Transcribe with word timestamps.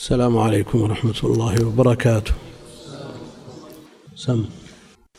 السلام 0.00 0.38
عليكم 0.38 0.82
ورحمة 0.82 1.20
الله 1.24 1.66
وبركاته. 1.66 2.32
سم. 4.16 4.44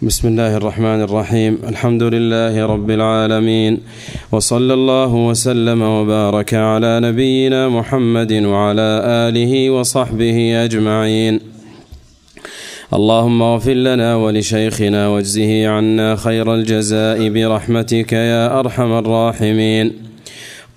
بسم 0.02 0.28
الله 0.28 0.58
الرحمن 0.58 1.02
الرحيم. 1.02 1.58
الحمد 1.68 2.04
لله 2.04 2.66
رب 2.66 2.90
العالمين. 2.90 3.78
وصلى 4.32 4.74
الله 4.74 5.14
وسلم 5.14 5.82
وبارك 5.82 6.54
على 6.54 7.00
نبينا 7.00 7.70
محمد 7.70 8.34
وعلى 8.34 9.02
آله 9.06 9.70
وصحبه 9.70 10.64
أجمعين. 10.66 11.40
اللهم 12.94 13.42
اغفر 13.42 13.74
لنا 13.74 14.16
ولشيخنا 14.16 15.08
واجزه 15.08 15.68
عنا 15.68 16.16
خير 16.16 16.54
الجزاء 16.54 17.30
برحمتك 17.30 18.14
يا 18.14 18.60
أرحم 18.60 18.92
الراحمين. 18.92 20.11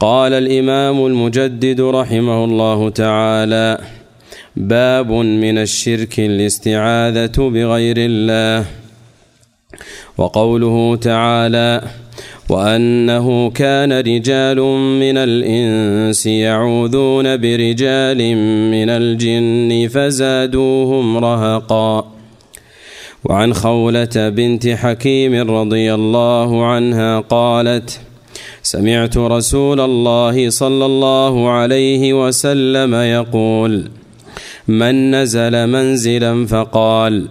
قال 0.04 0.32
الإمام 0.32 1.06
المجدد 1.06 1.80
رحمه 1.80 2.44
الله 2.44 2.90
تعالى 2.90 3.78
باب 4.56 5.10
من 5.12 5.58
الشرك 5.58 6.20
الاستعاذة 6.20 7.32
بغير 7.38 7.96
الله. 7.98 8.64
وقوله 10.18 10.96
تعالى 10.96 11.82
وأنه 12.48 13.50
كان 13.50 13.92
رجال 13.92 14.60
من 15.00 15.16
الإنس 15.16 16.26
يعوذون 16.26 17.36
برجال 17.36 18.36
من 18.70 18.88
الجن 18.90 19.88
فزادوهم 19.88 21.16
رهقا. 21.16 22.12
وعن 23.24 23.54
خولة 23.54 24.14
بنت 24.14 24.68
حكيم 24.68 25.50
رضي 25.50 25.94
الله 25.94 26.66
عنها 26.66 27.20
قالت 27.20 28.00
سمعت 28.66 29.16
رسول 29.16 29.80
الله 29.80 30.50
صلى 30.50 30.86
الله 30.86 31.50
عليه 31.50 32.26
وسلم 32.26 32.94
يقول 32.94 33.90
من 34.68 35.10
نزل 35.10 35.66
منزلا 35.66 36.46
فقال 36.46 37.28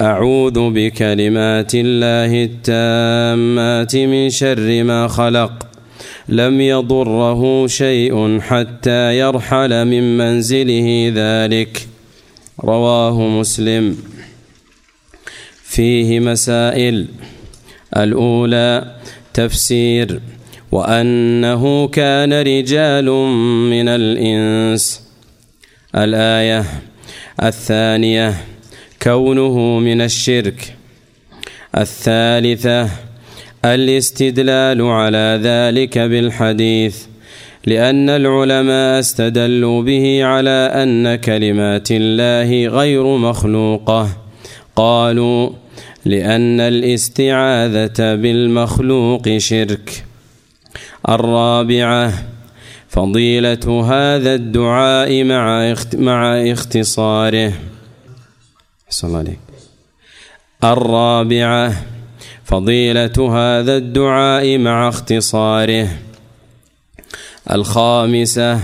أعوذ 0.00 0.70
بكلمات 0.70 1.72
الله 1.74 2.44
التامات 2.44 3.96
من 3.96 4.30
شر 4.30 4.82
ما 4.84 5.08
خلق 5.08 5.66
لم 6.28 6.60
يضره 6.60 7.66
شيء 7.66 8.40
حتى 8.40 9.18
يرحل 9.18 9.84
من 9.84 10.18
منزله 10.18 11.12
ذلك. 11.16 11.86
رواه 12.64 13.28
مسلم. 13.28 13.96
فيه 15.62 16.20
مسائل. 16.20 17.06
الأولى 17.96 18.94
تفسير 19.34 20.20
وأنه 20.74 21.88
كان 21.88 22.32
رجال 22.32 23.10
من 23.70 23.88
الإنس. 23.88 25.02
الآية 25.94 26.64
الثانية 27.42 28.34
كونه 29.02 29.78
من 29.78 30.00
الشرك. 30.00 30.76
الثالثة 31.78 32.90
الاستدلال 33.64 34.82
على 34.82 35.40
ذلك 35.42 35.98
بالحديث 35.98 36.96
لأن 37.66 38.10
العلماء 38.10 39.00
استدلوا 39.00 39.82
به 39.82 40.24
على 40.24 40.70
أن 40.82 41.14
كلمات 41.14 41.88
الله 41.90 42.66
غير 42.66 43.16
مخلوقة. 43.16 44.08
قالوا 44.76 45.50
لأن 46.04 46.60
الاستعاذة 46.60 48.14
بالمخلوق 48.14 49.36
شرك. 49.36 50.04
الرابعة 51.08 52.12
فضيلة 52.88 53.84
هذا 53.90 54.34
الدعاء 54.34 55.24
مع 55.24 55.74
مع 55.94 56.52
اختصاره. 56.52 57.52
صلى 58.88 59.18
عليك 59.18 59.38
الرابعة 60.64 61.72
فضيلة 62.44 63.12
هذا 63.18 63.76
الدعاء 63.76 64.58
مع 64.58 64.88
اختصاره. 64.88 65.88
الخامسة 67.50 68.60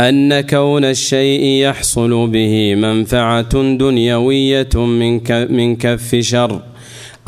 أن 0.00 0.40
كون 0.40 0.84
الشيء 0.84 1.44
يحصل 1.68 2.26
به 2.30 2.74
منفعة 2.74 3.62
دنيوية 3.76 4.68
من 5.50 5.76
كف 5.76 6.14
شر 6.14 6.62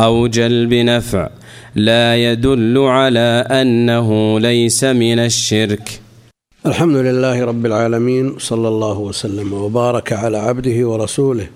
أو 0.00 0.26
جلب 0.26 0.74
نفع. 0.74 1.28
لا 1.76 2.16
يدل 2.16 2.78
على 2.78 3.44
أنه 3.50 4.40
ليس 4.40 4.84
من 4.84 5.18
الشرك. 5.18 6.00
الحمد 6.66 6.96
لله 6.96 7.44
رب 7.44 7.66
العالمين 7.66 8.38
صلى 8.38 8.68
الله 8.68 8.98
وسلم 8.98 9.52
وبارك 9.52 10.12
على 10.12 10.38
عبده 10.38 10.88
ورسوله 10.88 11.48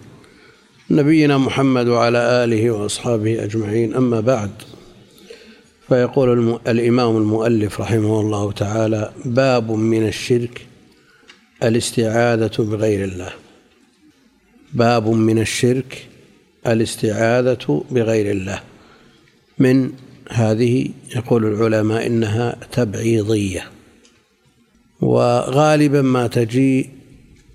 نبينا 0.90 1.38
محمد 1.38 1.88
وعلى 1.88 2.18
آله 2.44 2.70
وأصحابه 2.70 3.44
أجمعين. 3.44 3.94
أما 3.94 4.20
بعد 4.20 4.50
فيقول 5.88 6.58
الإمام 6.68 7.16
المؤلف 7.16 7.80
رحمه 7.80 8.20
الله 8.20 8.52
تعالى 8.52 9.12
باب 9.24 9.70
من 9.70 10.06
الشرك 10.08 10.66
الاستعاذة 11.62 12.56
بغير 12.58 13.04
الله. 13.04 13.32
باب 14.72 15.08
من 15.08 15.38
الشرك 15.38 16.08
الاستعاذة 16.66 17.84
بغير 17.90 18.30
الله. 18.30 18.60
من 19.58 19.90
هذه 20.30 20.88
يقول 21.16 21.46
العلماء 21.46 22.06
إنها 22.06 22.56
تبعيضية 22.72 23.64
وغالبا 25.00 26.02
ما 26.02 26.26
تجي 26.26 26.90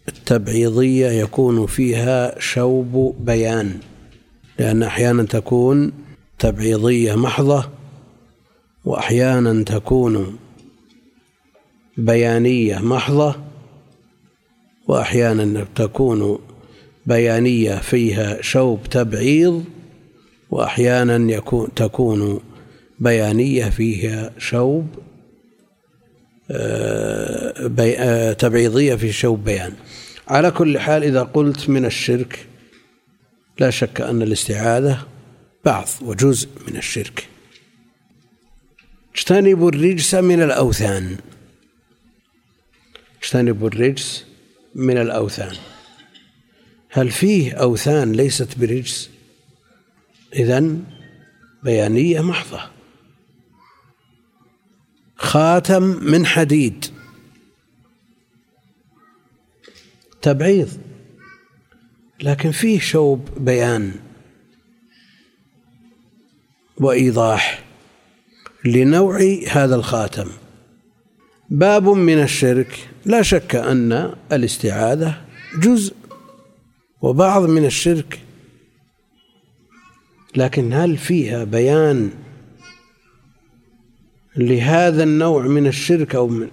التبعيضية 0.07 1.07
يكون 1.07 1.65
فيها 1.65 2.39
شوب 2.39 3.15
بيان 3.19 3.79
لأن 4.59 4.83
أحيانا 4.83 5.23
تكون 5.23 5.91
تبعيضية 6.39 7.15
محضة 7.15 7.69
وأحيانا 8.85 9.63
تكون 9.63 10.37
بيانية 11.97 12.79
محضة 12.79 13.35
وأحيانا 14.87 15.65
تكون 15.75 16.39
بيانية 17.05 17.75
فيها 17.75 18.41
شوب 18.41 18.83
تبعيض 18.83 19.63
وأحيانا 20.51 21.31
يكون 21.31 21.73
تكون 21.75 22.39
بيانية 22.99 23.69
فيها 23.69 24.31
شوب 24.37 24.87
آه، 26.51 27.71
آه، 27.79 28.33
تبعيضية 28.33 28.95
في 28.95 29.11
شوب 29.11 29.43
بيان. 29.43 29.73
على 30.27 30.51
كل 30.51 30.79
حال 30.79 31.03
إذا 31.03 31.23
قلت 31.23 31.69
من 31.69 31.85
الشرك 31.85 32.47
لا 33.59 33.69
شك 33.69 34.01
أن 34.01 34.21
الاستعاذة 34.21 35.07
بعض 35.65 35.87
وجزء 36.01 36.49
من 36.67 36.77
الشرك. 36.77 37.27
اجتنبوا 39.15 39.69
الرجس 39.69 40.15
من 40.15 40.41
الأوثان. 40.41 41.17
اجتنبوا 43.23 43.67
الرجس 43.67 44.25
من 44.75 44.97
الأوثان. 44.97 45.55
هل 46.89 47.11
فيه 47.11 47.53
أوثان 47.53 48.11
ليست 48.11 48.59
برجس؟ 48.59 49.09
إذن 50.33 50.83
بيانية 51.63 52.21
محضة. 52.21 52.74
خاتم 55.15 55.83
من 55.83 56.25
حديد. 56.25 56.85
تبعيض. 60.21 60.69
لكن 62.21 62.51
فيه 62.51 62.79
شوب 62.79 63.29
بيان. 63.37 63.91
وإيضاح 66.77 67.63
لنوع 68.65 69.19
هذا 69.51 69.75
الخاتم. 69.75 70.27
باب 71.49 71.89
من 71.89 72.21
الشرك. 72.21 72.89
لا 73.05 73.21
شك 73.21 73.55
أن 73.55 74.15
الاستعاذة 74.31 75.21
جزء 75.59 75.95
وبعض 77.01 77.43
من 77.43 77.65
الشرك. 77.65 78.19
لكن 80.35 80.73
هل 80.73 80.97
فيها 80.97 81.43
بيان؟ 81.43 82.24
لهذا 84.37 85.03
النوع 85.03 85.43
من 85.43 85.67
الشرك 85.67 86.15
أو 86.15 86.27
من 86.27 86.47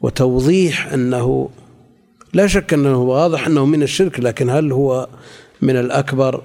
وتوضيح 0.00 0.92
أنه 0.92 1.50
لا 2.32 2.46
شك 2.46 2.74
أنه 2.74 3.02
واضح 3.02 3.46
أنه 3.46 3.66
من 3.66 3.82
الشرك 3.82 4.20
لكن 4.20 4.50
هل 4.50 4.72
هو 4.72 5.08
من 5.62 5.76
الأكبر؟ 5.76 6.42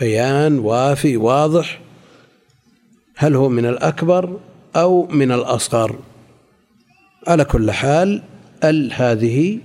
بيان 0.00 0.58
وافي 0.58 1.16
واضح. 1.16 1.80
هل 3.16 3.36
هو 3.36 3.48
من 3.48 3.66
الأكبر 3.66 4.40
أو 4.76 5.06
من 5.06 5.32
الأصغر؟ 5.32 5.98
على 7.26 7.44
كل 7.44 7.70
حال 7.70 8.22
ال 8.64 8.92
هذه 8.92 9.58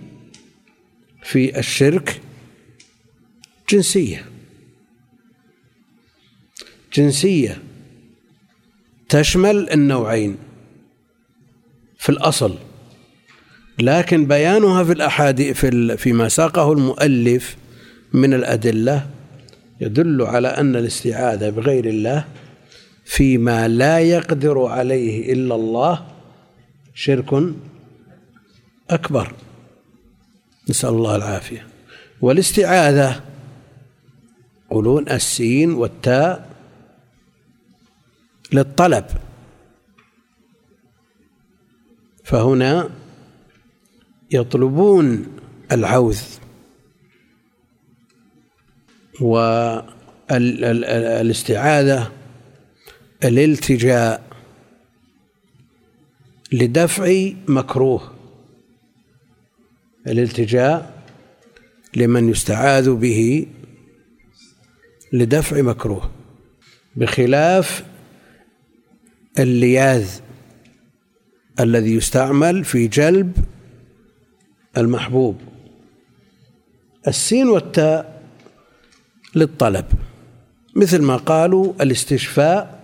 في 1.23 1.59
الشرك 1.59 2.21
جنسية. 3.69 4.25
جنسية. 6.93 7.66
تشمل 9.09 9.69
النوعين 9.69 10.37
في 11.99 12.09
الأصل 12.09 12.55
لكن 13.79 14.25
بيانها 14.25 14.83
في 14.83 14.93
الأحاديث 14.93 15.57
في 15.57 15.97
فيما 15.97 16.29
ساقه 16.29 16.71
المؤلف 16.71 17.57
من 18.13 18.33
الأدلة 18.33 19.07
يدل 19.81 20.21
على 20.21 20.47
أن 20.47 20.75
الاستعاذة 20.75 21.49
بغير 21.49 21.85
الله 21.85 22.25
فيما 23.05 23.67
لا 23.67 23.99
يقدر 23.99 24.65
عليه 24.65 25.33
إلا 25.33 25.55
الله 25.55 26.07
شرك 26.93 27.43
أكبر. 28.89 29.33
نسأل 30.69 30.89
الله 30.89 31.15
العافية. 31.15 31.67
والاستعاذة 32.21 33.23
يقولون 34.71 35.09
السين 35.09 35.71
والتاء 35.71 36.49
للطلب. 38.53 39.05
فهنا 42.23 42.89
يطلبون 44.31 45.27
العوذ 45.71 46.21
والاستعاذة 50.31 52.11
الالتجاء 53.23 54.27
لدفع 56.51 57.29
مكروه. 57.47 58.13
الالتجاء 60.07 61.03
لمن 61.95 62.29
يستعاذ 62.29 62.91
به 62.91 63.47
لدفع 65.13 65.61
مكروه 65.61 66.11
بخلاف 66.95 67.83
اللياذ 69.39 70.09
الذي 71.59 71.93
يستعمل 71.95 72.63
في 72.63 72.87
جلب 72.87 73.37
المحبوب. 74.77 75.41
السين 77.07 77.47
والتاء 77.47 78.23
للطلب 79.35 79.85
مثل 80.75 81.01
ما 81.01 81.17
قالوا 81.17 81.73
الاستشفاء 81.81 82.83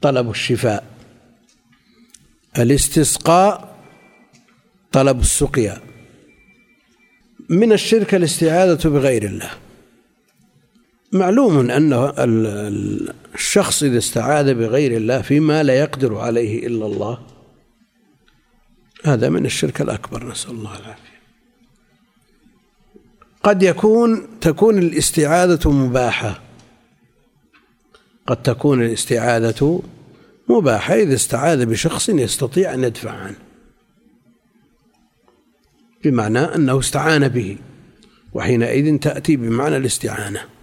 طلب 0.00 0.30
الشفاء 0.30 0.84
الاستسقاء 2.58 3.76
طلب 4.92 5.20
السقيا. 5.20 5.80
من 7.48 7.72
الشرك 7.72 8.14
الاستعاذة 8.14 8.88
بغير 8.88 9.24
الله. 9.24 9.50
معلوم 11.18 11.70
أن 11.70 11.92
الشخص 13.34 13.82
إذا 13.82 13.98
استعاذ 13.98 14.54
بغير 14.54 14.96
الله 14.96 15.22
فيما 15.22 15.62
لا 15.62 15.78
يقدر 15.78 16.18
عليه 16.18 16.66
إلا 16.66 16.86
الله 16.86 17.18
هذا 19.04 19.28
من 19.28 19.46
الشرك 19.46 19.80
الأكبر 19.80 20.30
نسأل 20.30 20.50
الله 20.50 20.78
العافية. 20.78 21.16
قد 23.42 23.62
يكون 23.62 24.26
تكون 24.40 24.78
الاستعاذة 24.78 25.70
مباحة. 25.70 26.42
قد 28.26 28.42
تكون 28.42 28.82
الاستعاذة 28.82 29.82
مباحة 30.48 30.94
إذا 30.94 31.14
استعاذ 31.14 31.66
بشخص 31.66 32.08
يستطيع 32.08 32.74
أن 32.74 32.84
يدفع 32.84 33.10
عنه. 33.10 33.36
بمعنى 36.04 36.38
أنه 36.38 36.78
استعان 36.78 37.28
به 37.28 37.58
وحينئذ 38.32 38.98
تأتي 38.98 39.36
بمعنى 39.36 39.76
الاستعانة. 39.76 40.55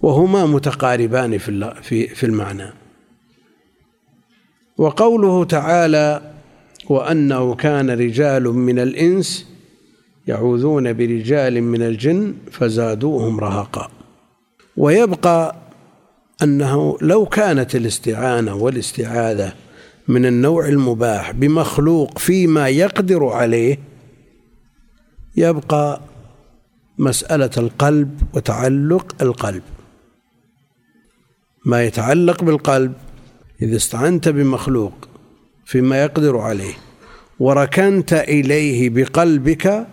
وهما 0.00 0.46
متقاربان 0.46 1.38
في 1.38 2.08
في 2.08 2.26
المعنى. 2.26 2.72
وقوله 4.78 5.44
تعالى 5.44 6.32
وأنه 6.88 7.54
كان 7.54 7.90
رجال 7.90 8.44
من 8.44 8.78
الإنس 8.78 9.46
يعوذون 10.26 10.92
برجال 10.92 11.62
من 11.62 11.82
الجن 11.82 12.34
فزادوهم 12.50 13.40
رهقا. 13.40 13.90
ويبقى 14.76 15.56
أنه 16.42 16.96
لو 17.02 17.26
كانت 17.26 17.74
الاستعانة 17.76 18.54
والاستعاذة 18.54 19.52
من 20.08 20.26
النوع 20.26 20.68
المباح 20.68 21.30
بمخلوق 21.30 22.18
فيما 22.18 22.68
يقدر 22.68 23.26
عليه 23.26 23.78
يبقى 25.36 26.00
مسألة 26.98 27.50
القلب 27.56 28.20
وتعلق 28.34 29.22
القلب. 29.22 29.62
ما 31.64 31.84
يتعلق 31.84 32.44
بالقلب 32.44 32.92
إذا 33.62 33.76
استعنت 33.76 34.28
بمخلوق 34.28 35.08
فيما 35.64 36.02
يقدر 36.02 36.38
عليه 36.38 36.74
وركنت 37.38 38.12
إليه 38.12 38.90
بقلبك 38.90 39.86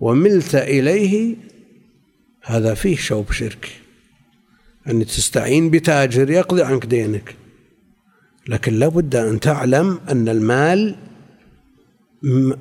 وملت 0.00 0.54
إليه 0.54 1.36
هذا 2.42 2.74
فيه 2.74 2.96
شوب 2.96 3.32
شرك. 3.32 3.68
أن 4.88 5.06
تستعين 5.06 5.70
بتاجر 5.70 6.30
يقضي 6.30 6.62
عنك 6.62 6.86
دينك. 6.86 7.34
لكن 8.48 8.74
لابد 8.74 9.16
أن 9.16 9.40
تعلم 9.40 10.00
أن 10.10 10.28
المال 10.28 10.96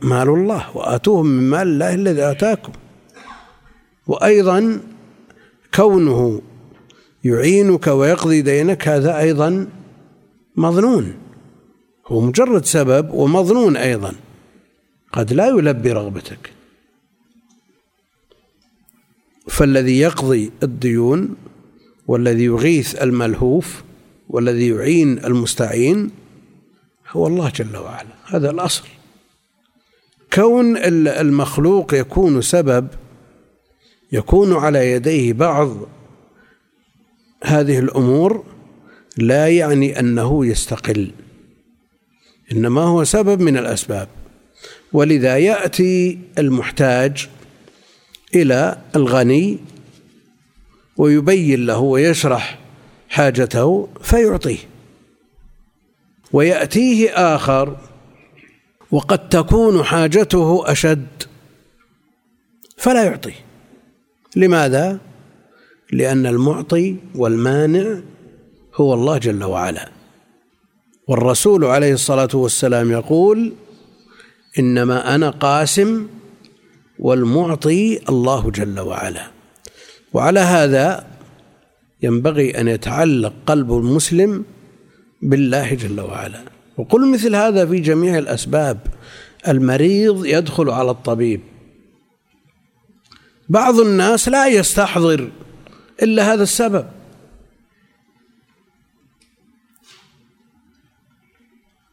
مال 0.02 0.30
الله 0.30 0.78
وآتوهم 0.78 1.26
من 1.26 1.50
مال 1.50 1.68
الله 1.68 1.94
الذي 1.94 2.22
آتاكم. 2.24 2.72
وأيضا 4.08 4.82
كونه 5.74 6.42
يعينك 7.24 7.88
ويقضي 7.88 8.42
دينك 8.42 8.88
هذا 8.88 9.20
أيضا 9.20 9.68
مظنون. 10.56 11.14
هو 12.08 12.22
مجرد 12.22 12.66
سبب 12.66 13.14
ومظنون 13.14 13.78
أيضا. 13.78 14.16
قد 15.14 15.34
لا 15.34 15.48
يلبي 15.48 15.92
رغبتك. 15.92 16.54
فالذي 19.48 20.00
يقضي 20.00 20.52
الديون 20.64 21.36
والذي 22.08 22.44
يغيث 22.44 22.96
الملهوف 22.96 23.84
والذي 24.30 24.70
يعين 24.70 25.26
المستعين 25.26 26.12
هو 27.10 27.28
الله 27.28 27.50
جل 27.56 27.78
وعلا. 27.78 28.16
هذا 28.26 28.50
الأصل. 28.50 28.84
كون 30.34 30.78
المخلوق 31.08 31.94
يكون 31.94 32.42
سبب 32.42 32.88
يكون 34.12 34.54
على 34.54 34.92
يديه 34.92 35.34
بعض 35.34 35.78
هذه 37.44 37.80
الأمور 37.80 38.44
لا 39.18 39.48
يعني 39.48 40.00
أنه 40.00 40.46
يستقل 40.46 41.12
إنما 42.52 42.82
هو 42.82 43.04
سبب 43.04 43.42
من 43.42 43.58
الأسباب. 43.58 44.08
ولذا 44.94 45.38
يأتي 45.38 46.20
المحتاج 46.38 47.30
إلى 48.36 48.78
الغني 48.96 49.60
ويبين 50.98 51.66
له 51.66 51.80
ويشرح 51.80 52.60
حاجته 53.10 53.90
فيعطيه. 54.02 54.58
ويأتيه 56.34 57.10
آخر 57.10 57.78
وقد 58.92 59.30
تكون 59.30 59.84
حاجته 59.84 60.72
أشد 60.72 61.08
فلا 62.78 63.04
يعطي 63.04 63.34
لماذا؟ 64.36 65.00
لأن 65.92 66.26
المعطي 66.26 66.96
والمانع 67.16 68.00
هو 68.76 68.94
الله 68.94 69.18
جل 69.18 69.44
وعلا. 69.44 69.90
والرسول 71.08 71.66
عليه 71.66 71.94
الصلاة 71.94 72.30
والسلام 72.34 72.92
يقول 72.92 73.54
إنما 74.60 75.16
أنا 75.16 75.30
قاسم 75.30 76.08
والمعطي 77.00 78.00
الله 78.10 78.52
جل 78.52 78.80
وعلا. 78.80 79.28
وعلى 80.14 80.40
هذا 80.40 81.08
ينبغي 82.02 82.62
أن 82.62 82.68
يتعلق 82.68 83.34
قلب 83.46 83.74
المسلم 83.74 84.46
بالله 85.22 85.74
جل 85.74 86.00
وعلا. 86.02 86.40
وقل 86.78 87.12
مثل 87.12 87.36
هذا 87.36 87.66
في 87.66 87.80
جميع 87.80 88.18
الأسباب. 88.18 88.80
المريض 89.48 90.26
يدخل 90.26 90.70
على 90.70 90.92
الطبيب. 90.92 91.42
بعض 93.50 93.80
الناس 93.80 94.30
لا 94.30 94.48
يستحضر 94.48 95.30
إلا 96.04 96.34
هذا 96.34 96.44
السبب. 96.44 96.86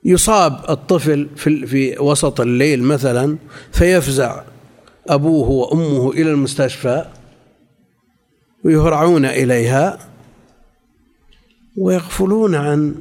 يصاب 0.04 0.64
الطفل 0.70 1.28
في 1.36 1.66
في 1.66 1.98
وسط 1.98 2.40
الليل 2.40 2.82
مثلا 2.82 3.38
فيفزع 3.72 4.42
أبوه 5.08 5.50
وأمه 5.50 6.10
إلى 6.10 6.30
المستشفى 6.30 7.04
ويهرعون 8.64 9.24
إليها 9.24 9.98
ويغفلون 11.76 12.54
عن 12.54 12.94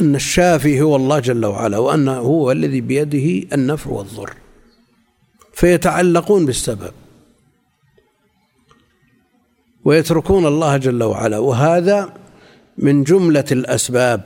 أن 0.00 0.14
الشافي 0.14 0.80
هو 0.80 0.96
الله 0.96 1.18
جل 1.18 1.46
وعلا 1.46 1.78
وأنه 1.78 2.12
هو 2.12 2.52
الذي 2.52 2.80
بيده 2.80 3.48
النفع 3.54 3.90
والضر. 3.90 4.34
فيتعلقون 5.54 6.46
بالسبب. 6.46 6.92
ويتركون 9.84 10.46
الله 10.46 10.76
جل 10.76 11.02
وعلا. 11.02 11.38
وهذا 11.38 12.12
من 12.78 13.04
جملة 13.04 13.44
الأسباب 13.52 14.24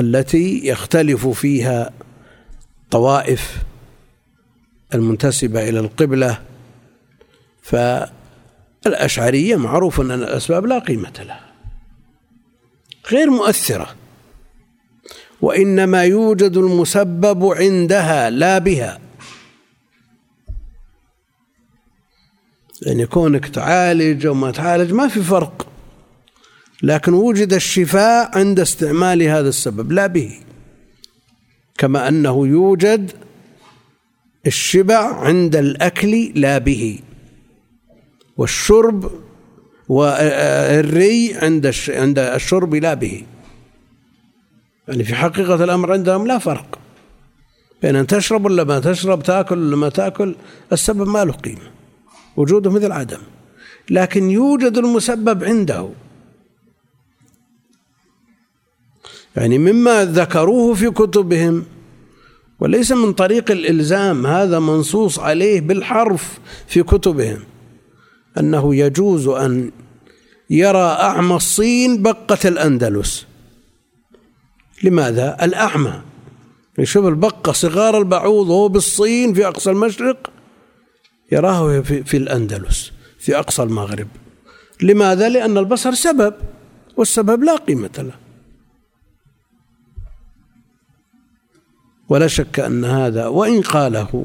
التي 0.00 0.66
يختلف 0.66 1.26
فيها 1.26 1.90
طوائف 2.90 3.56
المنتسبة 4.94 5.68
إلى 5.68 5.80
القبلة. 5.80 6.38
فالأشعرية 8.82 9.56
معروف 9.56 10.00
أن 10.00 10.10
الأسباب 10.10 10.66
لا 10.66 10.78
قيمة 10.78 11.12
لها 11.18 11.46
غير 13.10 13.30
مؤثرة 13.30 13.86
وإنما 15.40 16.04
يوجد 16.04 16.56
المسبب 16.56 17.44
عندها 17.44 18.30
لا 18.30 18.58
بها. 18.58 18.98
يعني 22.82 23.06
كونك 23.06 23.48
تعالج 23.48 24.26
أو 24.26 24.34
ما 24.34 24.50
تعالج 24.50 24.92
ما 24.92 25.08
في 25.08 25.22
فرق. 25.22 25.68
لكن 26.82 27.12
وجد 27.12 27.52
الشفاء 27.52 28.38
عند 28.38 28.60
استعمال 28.60 29.22
هذا 29.22 29.48
السبب 29.48 29.92
لا 29.92 30.06
به. 30.06 30.38
كما 31.78 32.08
أنه 32.08 32.46
يوجد 32.46 33.12
الشبع 34.46 35.14
عند 35.14 35.56
الأكل 35.56 36.32
لا 36.34 36.58
به. 36.58 36.98
والشرب 38.36 39.10
والري 39.88 41.34
عند 41.34 41.74
عند 41.88 42.18
الشرب 42.18 42.74
لا 42.74 42.94
به. 42.94 43.26
يعني 44.88 45.04
في 45.04 45.14
حقيقة 45.14 45.64
الأمر 45.64 45.92
عندهم 45.92 46.26
لا 46.26 46.38
فرق. 46.38 46.78
بين 47.82 47.96
أن 47.96 48.06
تشرب 48.06 48.44
ولا 48.44 48.64
ما 48.64 48.80
تشرب 48.80 49.22
تأكل 49.22 49.58
ولا 49.58 49.76
ما 49.76 49.88
تأكل 49.88 50.36
السبب 50.72 51.08
ما 51.08 51.24
له 51.24 51.32
قيمة. 51.32 51.75
وجوده 52.36 52.70
مثل 52.70 52.92
عدم 52.92 53.20
لكن 53.90 54.30
يوجد 54.30 54.78
المسبب 54.78 55.44
عنده. 55.44 55.88
يعني 59.36 59.58
مما 59.58 60.04
ذكروه 60.04 60.74
في 60.74 60.90
كتبهم 60.90 61.64
وليس 62.60 62.92
من 62.92 63.12
طريق 63.12 63.50
الإلزام 63.50 64.26
هذا 64.26 64.58
منصوص 64.58 65.18
عليه 65.18 65.60
بالحرف 65.60 66.38
في 66.66 66.82
كتبهم 66.82 67.38
أنه 68.38 68.74
يجوز 68.74 69.28
أن 69.28 69.70
يرى 70.50 70.78
أعمى 70.78 71.36
الصين 71.36 72.02
بقة 72.02 72.38
الأندلس. 72.44 73.26
لماذا؟ 74.82 75.36
الأعمى. 75.42 76.02
يشوف 76.78 77.06
البقة 77.06 77.52
صغار 77.52 77.98
البعوض 77.98 78.48
وهو 78.48 78.68
بالصين 78.68 79.34
في 79.34 79.48
أقصى 79.48 79.70
المشرق 79.70 80.30
يراه 81.32 81.80
في, 81.80 82.04
في 82.04 82.16
الأندلس 82.16 82.92
في 83.18 83.38
أقصى 83.38 83.62
المغرب. 83.62 84.08
لماذا؟ 84.82 85.28
لأن 85.28 85.58
البصر 85.58 85.94
سبب 85.94 86.34
والسبب 86.96 87.44
لا 87.44 87.56
قيمة 87.56 87.90
له. 87.98 88.14
ولا 92.08 92.26
شك 92.26 92.60
أن 92.60 92.84
هذا 92.84 93.26
وإن 93.26 93.62
قاله 93.62 94.24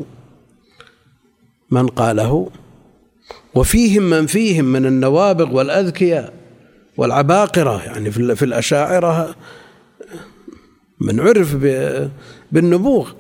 من 1.72 1.88
قاله 1.88 2.50
وفيهم 3.56 4.04
من 4.04 4.26
فيهم 4.26 4.66
من 4.66 4.86
النوابغ 4.86 5.56
والأذكياء 5.56 6.34
والعباقرة 6.98 7.84
يعني 7.84 8.12
في 8.12 8.46
الأشاعرة 8.46 9.36
من 11.00 11.20
عرف 11.20 11.56
بالنبوغ. 12.52 13.12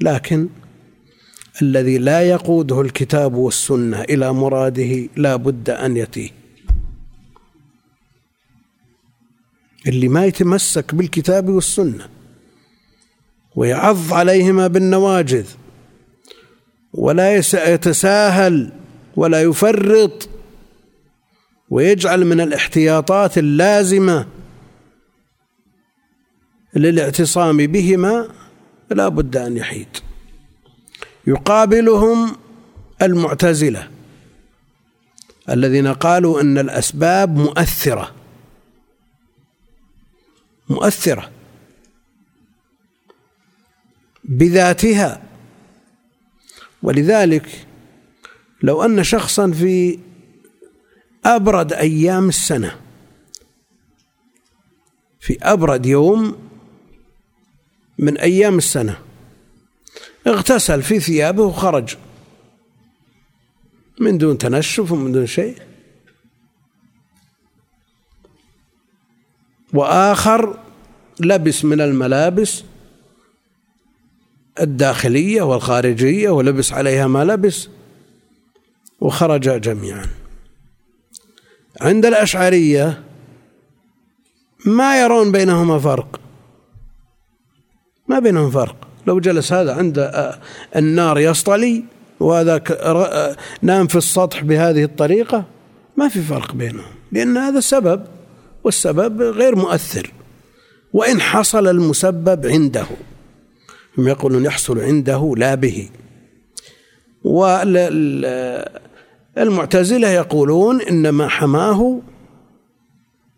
لكن 0.00 0.48
الذي 1.62 1.98
لا 1.98 2.22
يقوده 2.22 2.80
الكتاب 2.80 3.34
والسنة 3.34 4.00
إلى 4.00 4.32
مراده 4.32 5.08
لا 5.16 5.36
بد 5.36 5.70
أن 5.70 5.96
يتيه. 5.96 6.30
اللي 9.86 10.08
ما 10.08 10.24
يتمسك 10.24 10.94
بالكتاب 10.94 11.48
والسنة 11.48 12.08
ويعض 13.56 14.12
عليهما 14.12 14.66
بالنواجذ 14.66 15.46
ولا 16.92 17.36
يتساهل 17.36 18.72
ولا 19.16 19.42
يفرط 19.42 20.28
ويجعل 21.70 22.24
من 22.24 22.40
الاحتياطات 22.40 23.38
اللازمة 23.38 24.26
للاعتصام 26.76 27.56
بهما 27.56 28.28
لا 28.90 29.08
بد 29.08 29.36
أن 29.36 29.56
يحيد 29.56 29.88
يقابلهم 31.26 32.36
المعتزلة 33.02 33.90
الذين 35.48 35.86
قالوا 35.86 36.40
إن 36.40 36.58
الأسباب 36.58 37.36
مؤثرة. 37.36 38.14
مؤثرة. 40.68 41.30
بذاتها. 44.24 45.22
ولذلك 46.82 47.66
لو 48.62 48.82
أن 48.82 49.04
شخصا 49.04 49.50
في 49.50 49.98
أبرد 51.24 51.72
أيام 51.72 52.28
السنة 52.28 52.80
في 55.20 55.38
أبرد 55.42 55.86
يوم 55.86 56.48
من 57.98 58.18
أيام 58.18 58.58
السنة 58.58 59.05
اغتسل 60.26 60.82
في 60.82 61.00
ثيابه 61.00 61.42
وخرج. 61.42 61.96
من 64.00 64.18
دون 64.18 64.38
تنشف 64.38 64.92
ومن 64.92 65.12
دون 65.12 65.26
شيء. 65.26 65.56
وآخر 69.72 70.58
لبس 71.20 71.64
من 71.64 71.80
الملابس 71.80 72.64
الداخلية 74.60 75.42
والخارجية 75.42 76.30
ولبس 76.30 76.72
عليها 76.72 77.06
ما 77.06 77.24
لبس 77.24 77.68
وخرجا 79.00 79.58
جميعا. 79.58 80.06
عند 81.80 82.06
الأشعرية 82.06 83.04
ما 84.66 85.00
يرون 85.00 85.32
بينهما 85.32 85.78
فرق. 85.78 86.20
ما 88.08 88.18
بينهم 88.18 88.50
فرق. 88.50 88.85
لو 89.06 89.20
جلس 89.20 89.52
هذا 89.52 89.74
عند 89.74 90.10
النار 90.76 91.18
يصطلي 91.18 91.84
وهذا 92.20 92.62
نام 93.62 93.86
في 93.86 93.96
السطح 93.96 94.42
بهذه 94.42 94.84
الطريقة 94.84 95.44
ما 95.96 96.08
في 96.08 96.22
فرق 96.22 96.54
بينهم 96.54 96.92
لأن 97.12 97.36
هذا 97.36 97.60
سبب 97.60 98.04
والسبب 98.64 99.22
غير 99.22 99.56
مؤثر. 99.56 100.12
وإن 100.92 101.20
حصل 101.20 101.68
المسبب 101.68 102.46
عنده 102.46 102.86
هم 103.98 104.08
يقولون 104.08 104.44
يحصل 104.44 104.80
عنده 104.80 105.34
لا 105.36 105.54
به. 105.54 105.88
والمعتزلة 109.36 110.08
يقولون 110.08 110.82
إنما 110.82 111.28
حماه 111.28 112.00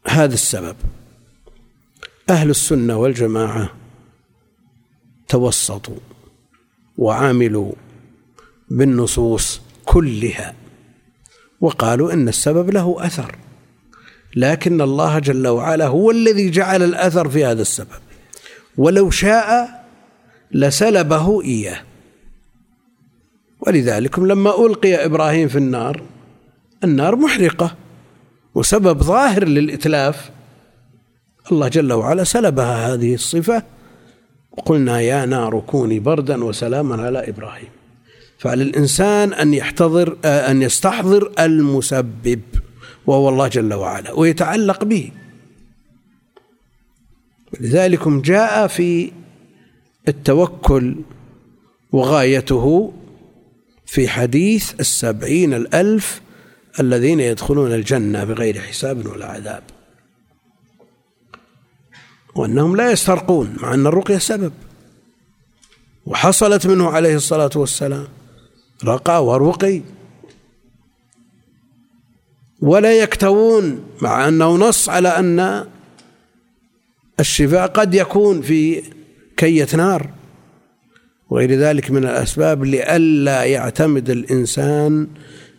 هذا 0.06 0.34
السبب. 0.34 0.76
أهل 2.30 2.50
السنة 2.50 2.96
والجماعة 2.96 3.77
توسطوا 5.28 5.96
وعاملوا 6.98 7.72
بالنصوص 8.70 9.60
كلها 9.84 10.54
وقالوا 11.60 12.12
إن 12.12 12.28
السبب 12.28 12.70
له 12.70 12.96
أثر 13.06 13.36
لكن 14.36 14.80
الله 14.80 15.18
جل 15.18 15.48
وعلا 15.48 15.86
هو 15.86 16.10
الذي 16.10 16.50
جعل 16.50 16.82
الأثر 16.82 17.28
في 17.28 17.44
هذا 17.44 17.62
السبب. 17.62 17.88
ولو 18.76 19.10
شاء 19.10 19.84
لسلبه 20.52 21.42
إياه. 21.42 21.80
ولذلك 23.60 24.18
لما 24.18 24.66
ألقي 24.66 25.04
إبراهيم 25.04 25.48
في 25.48 25.58
النار 25.58 26.02
النار 26.84 27.16
محرقة 27.16 27.76
وسبب 28.54 29.02
ظاهر 29.02 29.44
للإتلاف 29.44 30.30
الله 31.52 31.68
جل 31.68 31.92
وعلا 31.92 32.24
سلبها 32.24 32.94
هذه 32.94 33.14
الصفة 33.14 33.62
وقلنا 34.58 35.00
يا 35.00 35.26
نار 35.26 35.60
كوني 35.60 35.98
بردا 36.00 36.44
وسلاما 36.44 37.02
على 37.02 37.28
إبراهيم. 37.28 37.68
فعلى 38.38 38.62
الإنسان 38.62 39.32
أن 39.32 39.54
يحتضر 39.54 40.16
أن 40.24 40.62
يستحضر 40.62 41.32
المسبب 41.40 42.40
وهو 43.06 43.28
الله 43.28 43.48
جل 43.48 43.74
وعلا 43.74 44.12
ويتعلق 44.12 44.84
به. 44.84 45.10
لذلك 47.60 48.08
جاء 48.08 48.66
في 48.66 49.12
التوكل 50.08 50.96
وغايته 51.92 52.92
في 53.86 54.08
حديث 54.08 54.72
السبعين 54.80 55.54
الألف 55.54 56.20
الذين 56.80 57.20
يدخلون 57.20 57.72
الجنة 57.72 58.24
بغير 58.24 58.60
حساب 58.60 59.06
ولا 59.06 59.26
عذاب. 59.26 59.62
وأنهم 62.34 62.76
لا 62.76 62.90
يسترقون 62.90 63.56
مع 63.60 63.74
أن 63.74 63.86
الرقية 63.86 64.18
سبب. 64.18 64.52
وحصلت 66.06 66.66
منه 66.66 66.90
عليه 66.90 67.16
الصلاة 67.16 67.50
والسلام 67.56 68.08
رقى 68.84 69.24
ورقي. 69.26 69.82
ولا 72.60 72.98
يكتوون 72.98 73.84
مع 74.02 74.28
أنه 74.28 74.56
نص 74.56 74.88
على 74.88 75.08
أن 75.08 75.66
الشفاء 77.20 77.66
قد 77.66 77.94
يكون 77.94 78.42
في 78.42 78.82
كية 79.36 79.68
نار. 79.76 80.10
وغير 81.30 81.52
ذلك 81.52 81.90
من 81.90 82.04
الأسباب 82.04 82.64
لئلا 82.64 83.44
يعتمد 83.44 84.10
الإنسان 84.10 85.08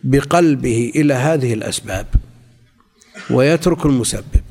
بقلبه 0.04 0.92
إلى 0.96 1.14
هذه 1.14 1.54
الأسباب. 1.54 2.06
ويترك 3.30 3.86
المسبب. 3.86 4.49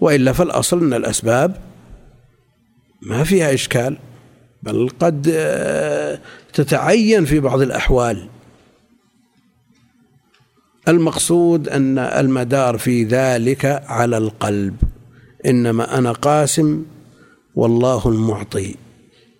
وإلا 0.00 0.32
فالأصل 0.32 0.82
أن 0.82 0.94
الأسباب 0.94 1.56
ما 3.02 3.24
فيها 3.24 3.54
إشكال 3.54 3.96
بل 4.62 4.90
قد 5.00 5.32
آه، 5.34 6.20
تتعين 6.52 7.24
في 7.24 7.40
بعض 7.40 7.60
الأحوال. 7.60 8.28
المقصود 10.88 11.68
أن 11.68 11.98
المدار 11.98 12.78
في 12.78 13.04
ذلك 13.04 13.64
على 13.86 14.18
القلب 14.18 14.76
إنما 15.46 15.98
أنا 15.98 16.12
قاسم 16.12 16.84
والله 17.54 18.08
المعطي. 18.08 18.74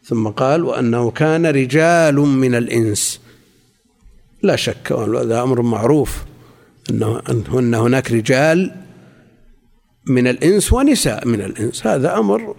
ثم 0.05 0.29
قال 0.29 0.65
وأنه 0.65 1.11
كان 1.11 1.47
رجال 1.47 2.15
من 2.15 2.55
الإنس. 2.55 3.21
لا 4.43 4.57
شك 4.57 4.93
هذا 4.93 5.43
أمر 5.43 5.63
معروف 5.63 6.25
أنه 6.91 7.23
أن 7.59 7.75
هناك 7.75 8.13
رجال 8.13 8.75
من 10.07 10.27
الإنس 10.27 10.73
ونساء. 10.73 11.29
من 11.29 11.41
الإنس 11.41 11.87
هذا 11.87 12.19
أمر 12.19 12.57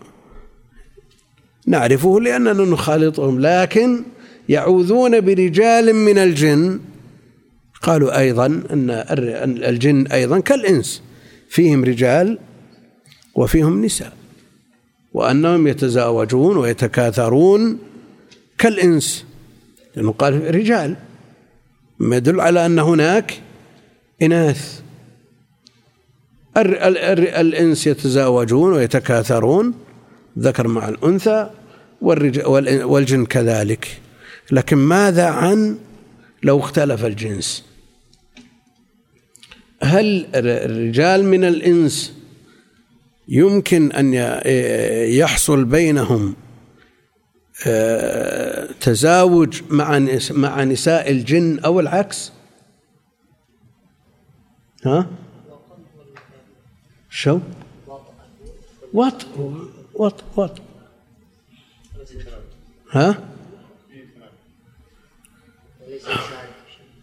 نعرفه 1.67 2.19
لأننا 2.19 2.53
نخالطهم 2.53 3.39
لكن 3.39 4.03
يعوذون 4.49 5.21
برجال 5.21 5.93
من 5.95 6.17
الجن. 6.17 6.79
قالوا 7.81 8.19
أيضا 8.19 8.45
أن 8.45 8.89
الجن 9.63 10.07
أيضا 10.07 10.39
كالإنس. 10.39 11.01
فيهم 11.49 11.83
رجال 11.83 12.39
وفيهم 13.35 13.85
نساء 13.85 14.13
وأنهم 15.13 15.67
يتزاوجون 15.67 16.57
ويتكاثرون 16.57 17.79
كالإنس. 18.57 19.25
لأنه 19.95 20.11
قال 20.11 20.55
رجال 20.55 20.95
ما 21.99 22.15
يدل 22.15 22.39
على 22.39 22.65
أن 22.65 22.79
هناك 22.79 23.41
إناث. 24.21 24.81
الإنس 26.57 27.87
يتزاوجون 27.87 28.73
ويتكاثرون 28.73 29.73
ذكر 30.39 30.67
مع 30.67 30.89
الأنثى 30.89 31.49
والجن 32.01 33.25
كذلك. 33.25 34.01
لكن 34.51 34.77
ماذا 34.77 35.25
عن 35.25 35.77
لو 36.43 36.59
اختلف 36.59 37.05
الجنس؟ 37.05 37.65
هل 39.83 40.27
الرجال 40.35 41.25
من 41.25 41.43
الإنس 41.43 42.13
يمكن 43.27 43.91
أن 43.91 44.13
يحصل 45.13 45.65
بينهم 45.65 46.35
آه، 47.67 48.69
تزاوج 48.81 49.61
مع 49.69 49.99
مع 50.31 50.63
نساء 50.63 51.11
الجن 51.11 51.59
أو 51.59 51.79
العكس؟ 51.79 52.31
ها؟ 54.85 55.07
شو؟ 57.11 57.39
وط 58.93 59.25
وط 59.93 60.23
وط 60.35 60.61
ها؟ 62.91 63.23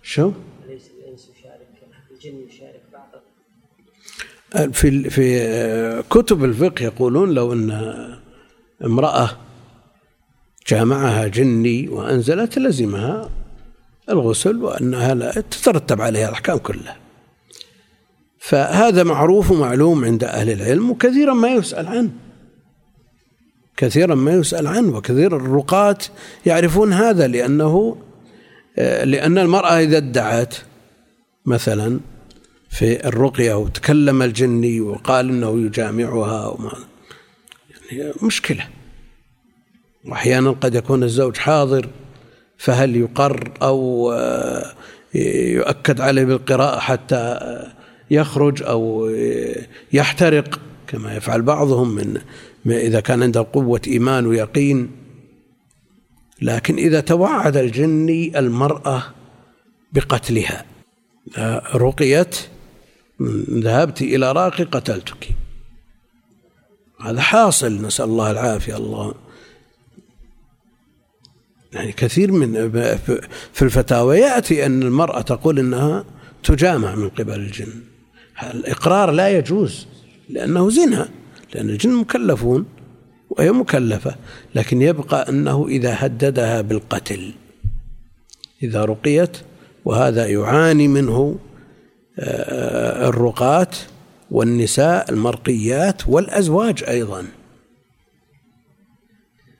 شو؟ 0.03 0.33
الجن 2.11 2.47
يشارك 2.49 2.83
بعضه 2.93 3.21
في 4.73 5.11
في 5.11 6.03
كتب 6.11 6.45
الفقه 6.45 6.85
يقولون 6.85 7.35
لو 7.35 7.53
أن 7.53 7.71
امرأة 8.85 9.37
جامعها 10.69 11.27
جني 11.27 11.88
وأنزلت 11.88 12.59
لزمها 12.59 13.31
الغسل 14.09 14.57
وأنها 14.57 15.15
لا 15.15 15.33
تترتب 15.33 16.00
عليها 16.00 16.29
الأحكام 16.29 16.59
كلها. 16.59 16.98
فهذا 18.39 19.03
معروف 19.03 19.51
ومعلوم 19.51 20.05
عند 20.05 20.25
أهل 20.25 20.51
العلم 20.51 20.91
وكثيرا 20.91 21.35
ما 21.35 21.49
يسأل 21.49 21.87
عنه. 21.87 22.11
كثيرا 23.77 24.15
ما 24.15 24.33
يسأل 24.33 24.67
عنه 24.67 24.97
وكثير 24.97 25.37
الرقاة 25.37 25.99
يعرفون 26.47 26.93
هذا 26.93 27.27
لأنه 27.27 27.97
لأن 29.05 29.39
المرأة 29.39 29.81
إذا 29.81 29.97
ادعت 29.97 30.55
مثلا 31.47 32.01
في 32.71 33.09
الرقية 33.09 33.55
وتكلم 33.55 34.23
الجني 34.23 34.81
وقال 34.81 35.29
إنه 35.29 35.59
يجامعها 35.59 36.47
وما 36.47 36.73
يعني 37.91 38.13
مشكلة. 38.23 38.69
واحيانا 40.05 40.51
قد 40.51 40.75
يكون 40.75 41.03
الزوج 41.03 41.37
حاضر 41.37 41.89
فهل 42.59 42.97
يقر 42.97 43.53
آه، 43.63 44.75
يؤكد 45.15 46.01
عليه 46.01 46.25
بالقراءة 46.25 46.79
حتى 46.79 47.39
يخرج 48.10 48.62
أو 48.62 49.10
يحترق 49.92 50.60
كما 50.86 51.16
يفعل 51.16 51.42
بعضهم 51.42 51.94
من 52.64 52.73
إذا 52.73 53.00
كان 53.00 53.23
عنده 53.23 53.47
قوة 53.52 53.80
إيمان 53.86 54.26
ويقين. 54.26 54.90
لكن 56.42 56.76
إذا 56.76 57.00
توعد 57.00 57.56
الجني 57.56 58.38
المرأة 58.38 59.02
بقتلها 59.92 60.64
رقيت 61.75 62.36
ذهبت 63.50 64.02
إلى 64.02 64.32
راقي 64.32 64.64
قتلتك. 64.64 65.28
هذا 67.00 67.21
حاصل 67.21 67.82
نسأل 67.82 68.04
الله 68.04 68.30
العافية 68.30 68.76
الله. 68.76 69.14
يعني 71.73 71.92
كثير 71.92 72.32
من 72.32 72.71
في 73.52 73.62
الفتاوى 73.62 74.18
يأتي 74.18 74.66
أن 74.66 74.82
المرأة 74.82 75.21
تقول 75.21 75.58
أنها 75.58 76.04
تجامع 76.42 76.94
من 76.94 77.08
قبل 77.08 77.34
الجن. 77.34 77.82
الإقرار 78.43 79.11
لا 79.11 79.29
يجوز 79.29 79.87
لأنه 80.29 80.71
زنا 80.71 81.09
لأن 81.55 81.71
الجن 81.71 81.95
مكلفون 81.95 82.67
وهي 83.31 83.53
مكلفة 83.53 84.15
لكن 84.55 84.83
يبقى 84.83 85.29
أنه 85.29 85.67
إذا 85.69 85.97
هددها 85.99 86.61
بالقتل 86.61 87.33
إذا 88.63 88.85
رقيت 88.85 89.37
وهذا 89.85 90.27
يعاني 90.27 90.89
منه 90.89 91.39
آه، 92.19 93.09
الرقاة 93.09 93.71
والنساء 94.31 95.11
المرقيات 95.11 96.09
والأزواج 96.09 96.85
أيضا. 96.89 97.27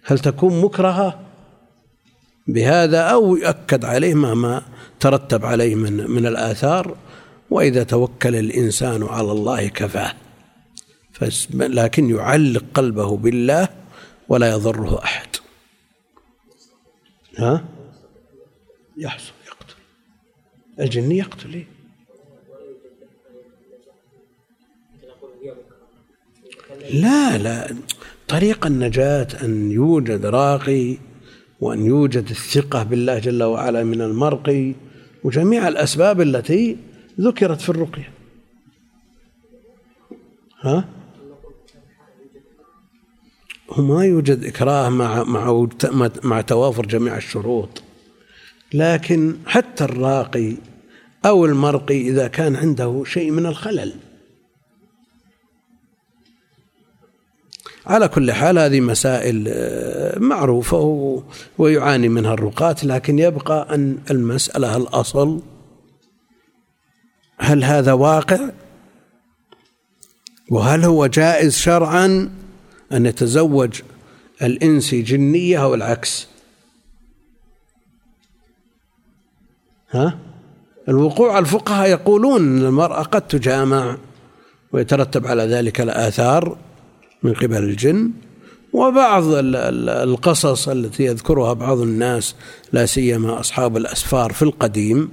هل 0.05 0.19
تكون 0.19 0.61
مكرهة 0.61 1.21
بهذا 2.47 3.01
أو 3.01 3.37
يؤكد 3.37 3.85
عليه 3.85 4.15
مهما 4.15 4.63
ترتب 5.01 5.45
عليه 5.45 5.75
من 5.75 6.11
من 6.11 6.27
الآثار؟ 6.27 6.97
وإذا 7.51 7.83
توكل 7.83 8.37
الإنسان 8.37 9.03
على 9.03 9.33
الله 9.33 9.69
كفاه 9.69 10.15
لكن 11.55 12.11
يعلق 12.11 12.65
قلبه 12.75 13.17
بالله 13.17 13.69
ولا 14.29 14.51
يضره 14.51 15.05
أحد. 15.05 15.29
ها؟ 17.39 17.65
يحصل 18.97 19.33
الجن 20.81 21.13
يقتل. 21.13 21.55
إيه؟ 21.55 21.67
لا 26.91 27.39
لا. 27.39 27.77
طريق 28.29 28.67
النجاة 28.67 29.29
أن 29.43 29.71
يوجد 29.71 30.27
راقي 30.27 30.97
وأن 31.61 31.87
يوجد 31.87 32.31
الثقة 32.31 32.83
بالله 32.83 33.19
جل 33.19 33.43
وعلا 33.43 33.85
من 33.85 34.01
المرقي 34.01 34.75
وجميع 35.25 35.69
الأسباب 35.69 36.21
التي 36.21 36.77
ذكرت 37.21 37.61
في 37.61 37.69
الرقية. 37.69 38.13
ها؟ 40.61 40.85
وما 43.69 44.05
يوجد 44.05 44.45
إكراه 44.45 44.89
مع 44.89 45.23
مع 45.23 45.69
مع 46.25 46.41
توافر 46.41 46.87
جميع 46.87 47.17
الشروط. 47.17 47.83
لكن 48.75 49.37
حتى 49.47 49.85
الراقي 49.85 50.57
أو 51.27 51.45
المرقي 51.47 52.01
إذا 52.01 52.29
كان 52.29 52.57
عنده 52.57 53.05
شيء 53.07 53.31
من 53.31 53.47
الخلل. 53.47 53.95
على 57.87 58.09
كل 58.09 58.33
حال 58.33 58.59
هذه 58.59 58.81
مسائل 58.81 59.45
آه، 59.49 60.19
معروفة 60.19 61.23
ويعاني 61.59 62.09
منها 62.09 62.35
الرقاة 62.35 62.77
لكن 62.83 63.19
يبقى 63.19 63.75
أن 63.75 63.99
المسألة 64.11 64.77
الأصل 64.77 65.41
هل 67.39 67.65
هذا 67.65 67.93
واقع؟ 67.93 68.39
وهل 70.51 70.85
هو 70.85 71.07
جائز 71.07 71.57
شرعا 71.57 72.31
أن 72.93 73.07
يتزوج 73.07 73.81
الإنسي 74.43 75.03
جنية 75.03 75.63
أو 75.63 75.75
العكس؟ 75.75 76.29
ها؟ 79.91 80.19
الوقوع 80.89 81.39
الفقهاء 81.39 81.91
يقولون 81.91 82.41
أن 82.41 82.67
المرأة 82.67 83.03
قد 83.03 83.23
تجامع 83.23 83.97
ويترتب 84.73 85.27
على 85.27 85.43
ذلك 85.43 85.81
الآثار 85.81 86.57
من 87.23 87.33
قبل 87.35 87.57
الجن 87.57 88.11
وبعض 88.73 89.25
القصص 89.29 90.69
التي 90.69 91.05
يذكرها 91.05 91.53
بعض 91.53 91.81
الناس 91.81 92.35
لا 92.73 92.87
سيما 92.87 93.41
أصحاب 93.41 93.77
الأسفار 93.77 94.33
في 94.33 94.43
القديم 94.43 95.11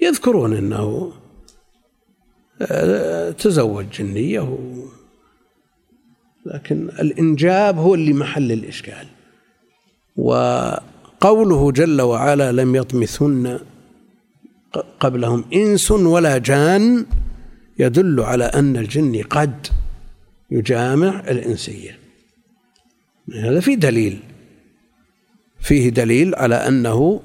يذكرون 0.00 0.56
أنه 0.56 1.12
تزوج 3.38 3.84
جنية 3.98 4.58
لكن 6.46 6.88
الإنجاب 6.88 7.78
هو 7.78 7.94
اللي 7.94 8.12
محل 8.12 8.52
الإشكال. 8.52 9.06
وقوله 10.16 11.72
جل 11.72 12.00
وعلا 12.00 12.52
لم 12.52 12.76
يطمثن 12.76 13.58
قبلهم 15.00 15.44
إنس 15.54 15.90
ولا 15.90 16.38
جان 16.38 17.06
يدل 17.78 18.20
على 18.20 18.44
أن 18.44 18.76
الجن 18.76 19.22
قد 19.22 19.66
يجامع 20.50 21.20
الإنسية. 21.20 21.98
هذا 23.34 23.60
في 23.60 23.76
دليل. 23.76 24.20
فيه 25.60 25.88
دليل 25.88 26.34
على 26.34 26.54
أنه 26.54 27.20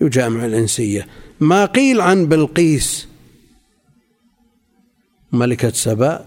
يجامع 0.00 0.46
الإنسية. 0.46 1.06
ما 1.40 1.64
قيل 1.64 2.00
عن 2.00 2.26
بلقيس 2.26 3.08
ملكة 5.32 5.70
سبأ 5.70 6.26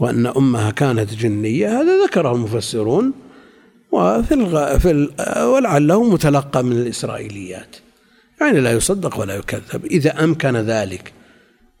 وأن 0.00 0.26
أمها 0.26 0.70
كانت 0.70 1.14
جنية 1.14 1.80
هذا 1.80 2.04
ذكره 2.04 2.32
المفسرون 2.32 3.12
وفي 3.92 4.34
الغ... 4.34 4.78
في 4.78 4.90
ال... 4.90 5.10
ولعله 5.42 6.10
متلقى 6.10 6.64
من 6.64 6.72
الإسرائيليات. 6.72 7.76
يعني 8.40 8.60
لا 8.60 8.72
يصدق 8.72 9.20
ولا 9.20 9.34
يكذب. 9.34 9.84
إذا 9.84 10.24
أمكن 10.24 10.56
ذلك 10.56 11.12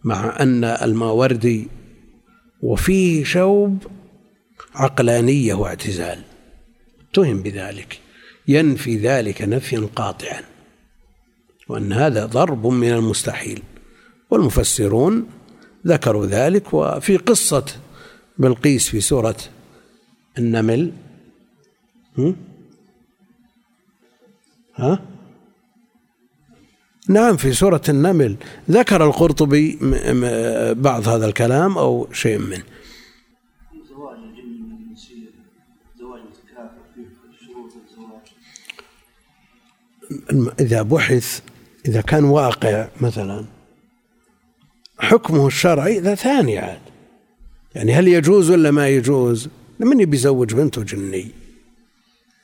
مع 0.04 0.42
أن 0.42 0.64
الماوردي 0.64 1.68
وفيه 2.62 3.24
شوب 3.24 3.82
عقلانية 4.74 5.54
واعتزال 5.54 6.18
اتهم 7.10 7.42
بذلك. 7.42 8.00
ينفي 8.48 8.96
ذلك 8.96 9.42
نفيا 9.42 9.88
قاطعا. 9.96 10.40
وأن 11.68 11.92
هذا 11.92 12.26
ضرب 12.26 12.66
من 12.66 12.92
المستحيل. 12.92 13.62
والمفسرون 14.30 15.26
ذكروا 15.86 16.26
ذلك 16.26 16.74
وفي 16.74 17.16
قصة 17.16 17.64
بلقيس 18.38 18.88
في 18.88 19.00
سورة 19.00 19.36
النمل. 20.38 20.92
ها؟ 24.76 25.02
نعم 27.08 27.36
في 27.36 27.52
سورة 27.52 27.82
النمل. 27.88 28.36
ذكر 28.70 29.04
القرطبي 29.04 29.78
بعض 30.72 31.08
هذا 31.08 31.26
الكلام 31.26 31.78
أو 31.78 32.08
شيء 32.12 32.38
منه. 32.38 32.64
إذا 40.60 40.82
بحث 40.82 41.40
إذا 41.88 42.00
كان 42.00 42.24
واقع 42.24 42.88
مثلا 43.00 43.44
حكمه 44.98 45.46
الشرعي 45.46 46.00
ذا 46.00 46.14
ثاني 46.14 46.58
عاد. 46.58 46.80
يعني 47.74 47.92
هل 47.92 48.08
يجوز 48.08 48.50
ولا 48.50 48.70
ما 48.70 48.88
يجوز؟ 48.88 49.48
من 49.78 50.00
يبي 50.00 50.16
يزوج 50.16 50.54
بنته 50.54 50.82
جني؟ 50.82 51.30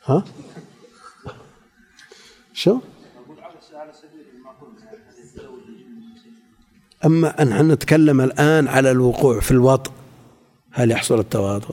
ها؟ 0.05 0.25
شو؟ 2.53 2.79
أما 7.05 7.43
أن 7.43 7.69
نتكلم 7.69 8.21
الآن 8.21 8.69
على 8.69 8.90
الوقوع 8.90 9.40
في 9.40 9.51
الوطء 9.51 9.93
هل 10.71 10.90
يحصل 10.90 11.19
التواضع؟ 11.19 11.69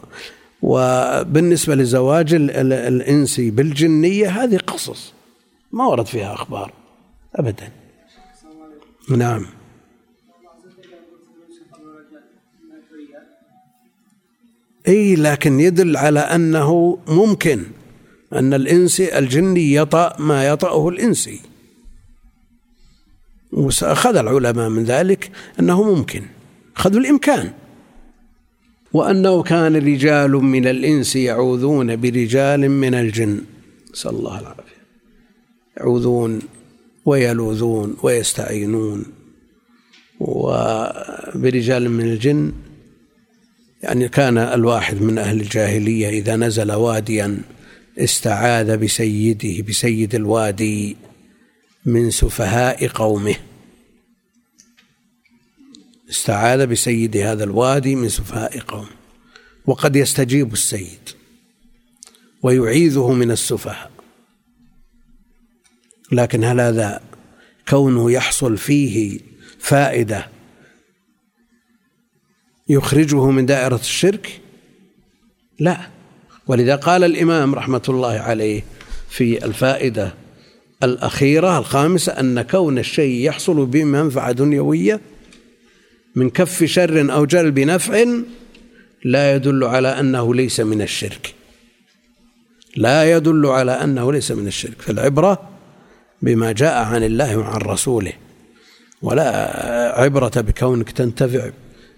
وبالنسبة 0.62 1.76
لزواج 1.76 2.34
الإنسي 2.34 3.52
بالجنية 3.52 4.44
هذه 4.44 4.58
قصص 4.58 5.14
ما 5.72 5.86
ورد 5.86 6.06
فيها 6.06 6.34
أخبار 6.34 6.74
أبدا. 7.36 7.72
نعم. 9.10 9.46
إي 14.88 15.16
لكن 15.16 15.60
يدل 15.60 15.98
على 15.98 16.20
أنه 16.20 17.00
ممكن 17.08 17.64
أن 18.34 18.54
الانسي 18.54 19.18
الجني 19.18 19.74
يطأ 19.74 20.16
ما 20.20 20.48
يطأه 20.48 20.90
الانسي 20.90 21.40
وأخذ 23.52 24.16
العلماء 24.16 24.70
من 24.70 24.84
ذلك 24.84 25.32
أنه 25.60 25.84
ممكن 25.84 26.24
أخذوا 26.78 27.02
الإمكان. 27.02 27.52
وأنه 28.94 29.44
كان 29.44 29.76
رجال 29.76 30.32
من 30.32 30.68
الإنس 30.68 31.16
يعوذون 31.16 31.96
برجال 31.96 32.72
من 32.72 32.94
الجن. 32.94 33.42
نسأل 33.94 34.12
الله 34.12 34.40
العافية. 34.40 34.82
يعوذون 35.78 36.40
ويلوذون 37.06 37.96
ويستعينون 38.04 39.06
وبرجال 40.20 41.90
من 41.90 42.04
الجن 42.04 42.52
يعني 43.84 44.10
كان 44.10 44.38
الواحد 44.38 45.02
من 45.02 45.18
أهل 45.18 45.42
الجاهلية 45.42 46.10
إذا 46.10 46.36
نزل 46.36 46.72
واديا 46.72 47.42
استعاذ 47.98 48.78
بسيده 48.78 49.64
بسيد 49.64 50.16
الوادي 50.16 50.98
من 51.86 52.12
سفهاء 52.12 52.88
قومه. 52.88 53.36
استعاذ 56.10 56.68
بسيد 56.68 57.18
هذا 57.18 57.44
الوادي 57.44 57.96
من 57.96 58.10
سفهاء 58.10 58.60
قومه. 58.60 58.90
وقد 59.66 59.96
يستجيب 59.96 60.54
السيد 60.54 61.10
ويعيذه 62.44 63.12
من 63.14 63.32
السفهاء. 63.32 63.92
لكن 66.12 66.44
هل 66.44 66.62
هذا 66.62 67.02
كونه 67.70 68.12
يحصل 68.12 68.58
فيه 68.58 69.20
فائدة 69.60 70.31
يخرجه 72.72 73.30
من 73.30 73.46
دائرة 73.46 73.76
الشرك؟ 73.76 74.42
لا. 75.60 75.78
ولذا 76.48 76.76
قال 76.76 77.04
الإمام 77.04 77.56
رحمة 77.56 77.82
الله 77.90 78.20
عليه 78.20 78.64
في 79.10 79.46
الفائدة 79.46 80.14
الأخيرة 80.84 81.58
الخامسة 81.58 82.12
أن 82.12 82.42
كون 82.42 82.78
الشيء 82.78 83.26
يحصل 83.26 83.66
بمنفعة 83.66 84.32
دنيوية 84.32 85.00
من 86.16 86.30
كف 86.30 86.64
شر 86.64 87.14
أو 87.14 87.26
جلب 87.26 87.60
نفع 87.60 88.06
لا 89.06 89.36
يدل 89.36 89.64
على 89.64 89.88
أنه 89.88 90.36
ليس 90.36 90.60
من 90.60 90.82
الشرك. 90.82 91.34
لا 92.76 93.12
يدل 93.12 93.46
على 93.46 93.72
أنه 93.72 94.12
ليس 94.12 94.32
من 94.32 94.48
الشرك. 94.48 94.82
فالعبرة 94.82 95.50
بما 96.22 96.52
جاء 96.52 96.84
عن 96.84 97.04
الله 97.04 97.38
وعن 97.38 97.62
رسوله 97.62 98.14
ولا 99.02 100.02
عبرة 100.02 100.42
بكونك 100.42 100.92
تنتفع 100.92 101.50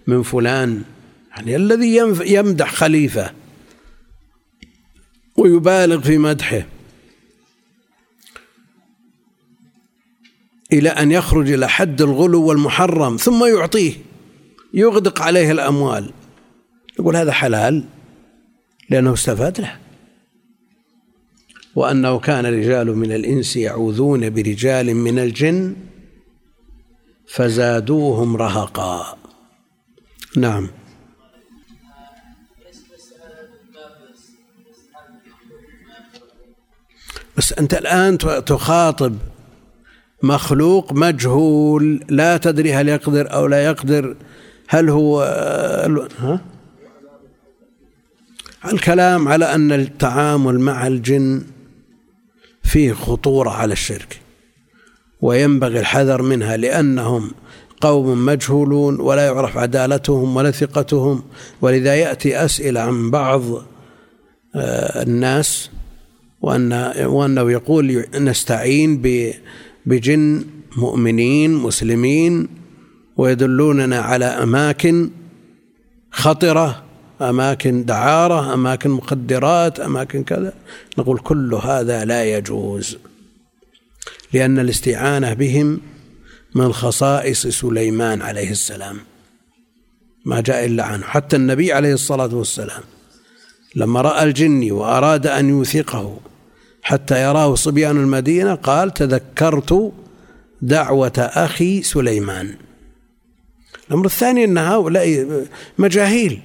من 0.06 0.22
فلان 0.22 0.82
يعني 1.30 1.56
الذي 1.56 1.96
يمدح 2.26 2.72
خليفة 2.74 3.32
ويبالغ 5.36 6.00
في 6.00 6.18
مدحه. 6.18 6.66
إلى 10.72 10.88
أن 10.88 11.12
يخرج 11.12 11.52
إلى 11.52 11.68
حد 11.68 12.02
الغلو 12.02 12.44
والمحرم 12.46 13.16
ثم 13.16 13.44
يعطيه 13.44 13.92
يغدق 14.74 15.22
عليه 15.22 15.50
الأموال. 15.50 16.12
يقول 16.98 17.16
هذا 17.16 17.32
حلال 17.32 17.84
لأنه 18.90 19.12
استفاد 19.12 19.60
له. 19.60 19.78
وأنه 21.74 22.18
كان 22.18 22.46
رجال 22.46 22.96
من 22.96 23.12
الإنس 23.12 23.56
يعوذون 23.56 24.30
برجال 24.30 24.94
من 24.94 25.18
الجن 25.18 25.76
فزادوهم 27.28 28.36
رهقا 28.36 29.18
نعم 30.36 30.68
بس 37.36 37.52
أنت 37.52 37.74
الآن 37.74 38.18
تخاطب 38.18 39.16
مخلوق 40.22 40.92
مجهول 40.92 42.04
لا 42.08 42.36
تدري 42.36 42.74
هل 42.74 42.88
يقدر 42.88 43.32
أو 43.34 43.46
لا 43.46 43.64
يقدر 43.64 44.16
هل 44.68 44.90
هو 44.90 45.22
ها؟ 46.18 46.40
الكلام 48.72 49.28
على 49.28 49.54
أن 49.54 49.72
التعامل 49.72 50.60
مع 50.60 50.86
الجن 50.86 51.42
فيه 52.62 52.92
خطورة 52.92 53.50
على 53.50 53.72
الشرك 53.72 54.20
وينبغي 55.20 55.80
الحذر 55.80 56.22
منها 56.22 56.56
لأنهم 56.56 57.30
قوم 57.84 58.26
مجهولون 58.26 59.00
ولا 59.00 59.26
يعرف 59.26 59.56
عدالتهم 59.58 60.36
ولا 60.36 60.50
ثقتهم. 60.50 61.22
ولذا 61.60 61.94
يأتي 61.94 62.44
أسئلة 62.44 62.80
عن 62.80 63.10
بعض 63.10 63.42
آه، 64.56 65.02
الناس 65.02 65.70
وأن 66.40 66.72
وأنه 67.06 67.50
يقول 67.50 68.04
نستعين 68.14 69.02
بجن 69.86 70.44
مؤمنين 70.76 71.54
مسلمين 71.54 72.48
ويدلوننا 73.16 73.98
على 73.98 74.24
أماكن 74.24 75.10
خطرة 76.10 76.82
أماكن 77.20 77.84
دعارة 77.84 78.54
أماكن 78.54 78.90
مخدرات 78.90 79.80
أماكن 79.80 80.24
كذا. 80.24 80.52
نقول 80.98 81.18
كل 81.18 81.54
هذا 81.54 82.04
لا 82.04 82.24
يجوز 82.24 82.98
لأن 84.32 84.58
الاستعانة 84.58 85.32
بهم 85.34 85.80
من 86.54 86.72
خصائص 86.72 87.46
سليمان 87.46 88.22
عليه 88.22 88.50
السلام. 88.50 88.98
ما 90.24 90.40
جاء 90.40 90.64
إلا 90.66 90.84
عنه. 90.84 91.04
حتى 91.04 91.36
النبي 91.36 91.72
عليه 91.72 91.94
الصلاة 91.94 92.34
والسلام 92.34 92.82
لما 93.76 94.00
رأى 94.00 94.24
الجني 94.24 94.72
وأراد 94.72 95.26
أن 95.26 95.48
يوثقه 95.48 96.20
حتى 96.82 97.22
يراه 97.22 97.54
صبيان 97.54 97.96
المدينة 97.96 98.54
قال 98.54 98.94
تذكرت 98.94 99.92
دعوة 100.62 101.12
أخي 101.18 101.82
سليمان. 101.82 102.54
الأمر 103.88 104.06
الثاني 104.06 104.44
أن 104.44 104.58
هؤلاء 104.58 105.28
مجاهيل. 105.78 106.40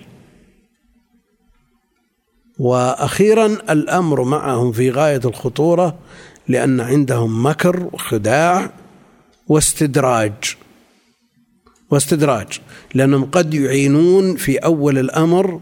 وأخيرا 2.60 3.46
الأمر 3.46 4.24
معهم 4.24 4.72
في 4.72 4.92
غاية 4.92 5.22
الخطورة 5.26 6.00
لأن 6.48 6.82
عندهم 6.82 7.46
مكر 7.46 7.90
وخداع 7.94 8.72
واستدراج. 9.50 10.56
واستدراج. 11.92 12.60
لأنهم 12.94 13.26
قد 13.26 13.54
يعينون 13.54 14.36
في 14.36 14.58
أول 14.58 14.98
الأمر 14.98 15.62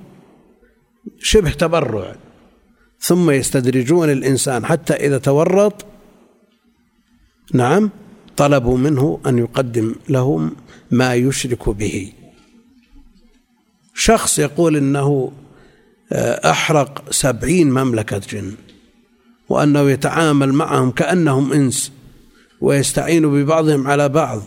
شبه 1.19 1.52
تبرع. 1.52 2.15
ثم 3.00 3.32
يستدرجون 3.32 4.10
الإنسان 4.10 4.65
حتى 4.65 4.93
إذا 4.93 5.17
تورط. 5.17 5.86
نعم 7.54 7.89
طلبوا 8.38 8.78
منه 8.78 9.19
أن 9.28 9.38
يقدم 9.38 9.95
لهم 10.10 10.56
ما 10.91 11.15
يشرك 11.15 11.69
به. 11.69 12.13
شخص 13.95 14.39
يقول 14.39 14.78
إنه 14.78 15.32
آه، 16.12 16.52
أحرق 16.52 17.12
سبعين 17.12 17.71
مملكة 17.71 18.17
جن 18.17 18.56
وأنه 19.50 19.89
يتعامل 19.89 20.54
معهم 20.54 20.91
كأنهم 20.91 21.54
إنس. 21.54 21.97
ويستعين 22.62 23.32
ببعضهم 23.32 23.88
على 23.88 24.10
بعض 24.10 24.41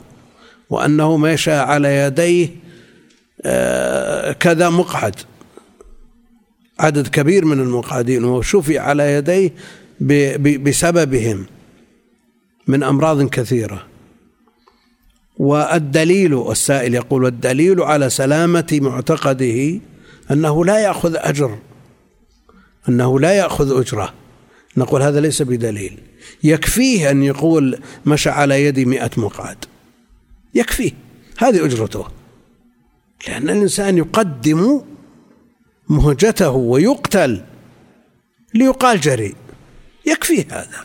وأنه 0.70 1.16
مشى 1.16 1.52
على 1.52 1.96
يديه 1.96 2.48
آه، 3.44 4.32
كذا 4.32 4.68
مقعد 4.70 5.14
عدد 6.80 7.08
كبير 7.08 7.44
من 7.44 7.60
المقعدين 7.60 8.24
وشفي 8.24 8.78
على 8.78 9.14
يديه 9.14 9.52
بسببهم 10.58 11.46
من 12.66 12.82
أمراض 12.82 13.28
كثيرة. 13.28 13.86
والدليل 15.36 16.50
السائل 16.50 16.94
يقول 16.94 17.24
والدليل 17.24 17.82
على 17.82 18.10
سلامة 18.10 18.78
معتقده 18.82 19.80
أنه 20.30 20.64
لا 20.64 20.78
يأخذ 20.78 21.16
أجر 21.16 21.58
أنه 22.88 23.20
لا 23.20 23.32
يأخذ 23.32 23.80
أجرة. 23.80 24.12
نقول 24.76 25.02
هذا 25.02 25.20
ليس 25.20 25.42
بدليل. 25.42 25.98
يكفيه 26.42 27.10
أن 27.10 27.22
يقول 27.22 27.78
مشى 28.06 28.30
على 28.30 28.64
يدي 28.64 28.84
مئة 28.84 29.10
مقعد. 29.16 29.56
يكفيه. 30.54 30.92
هذه 31.38 31.64
أجرته. 31.64 32.06
لأن 33.28 33.42
الإنسان 33.42 33.98
يقدم 33.98 34.82
مهجته 35.88 36.50
ويقتل 36.50 37.44
ليقال 38.54 39.00
جريء. 39.00 39.34
يكفيه 40.06 40.46
هذا. 40.50 40.84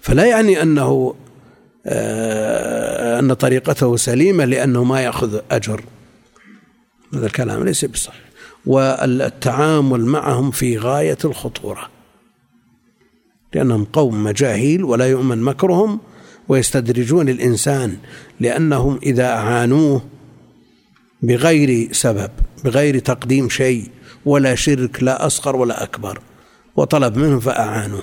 فلا 0.00 0.24
يعني 0.24 0.62
أنه 0.62 1.14
آه، 1.86 3.18
أن 3.18 3.32
طريقته 3.32 3.96
سليمة 3.96 4.44
لأنه 4.44 4.84
ما 4.84 5.00
يأخذ 5.00 5.40
أجر. 5.50 5.84
هذا 7.14 7.26
الكلام 7.26 7.64
ليس 7.64 7.84
بصحيح. 7.84 8.28
والتعامل 8.66 10.04
معهم 10.04 10.50
في 10.50 10.78
غاية 10.78 11.18
الخطورة. 11.24 11.97
لأنهم 13.54 13.84
قوم 13.84 14.24
مجاهيل 14.24 14.84
ولا 14.84 15.06
يؤمن 15.06 15.42
مكرهم 15.42 16.00
ويستدرجون 16.48 17.28
الإنسان 17.28 17.96
لأنهم 18.40 18.98
إذا 19.02 19.26
أعانوه 19.26 20.02
بغير 21.22 21.92
سبب 21.92 22.30
بغير 22.64 22.98
تقديم 22.98 23.48
شيء 23.48 23.90
ولا 24.24 24.54
شرك 24.54 25.02
لا 25.02 25.26
أصغر 25.26 25.56
ولا 25.56 25.82
أكبر 25.82 26.20
وطلب 26.76 27.16
منهم 27.16 27.40
فأعانوه. 27.40 28.02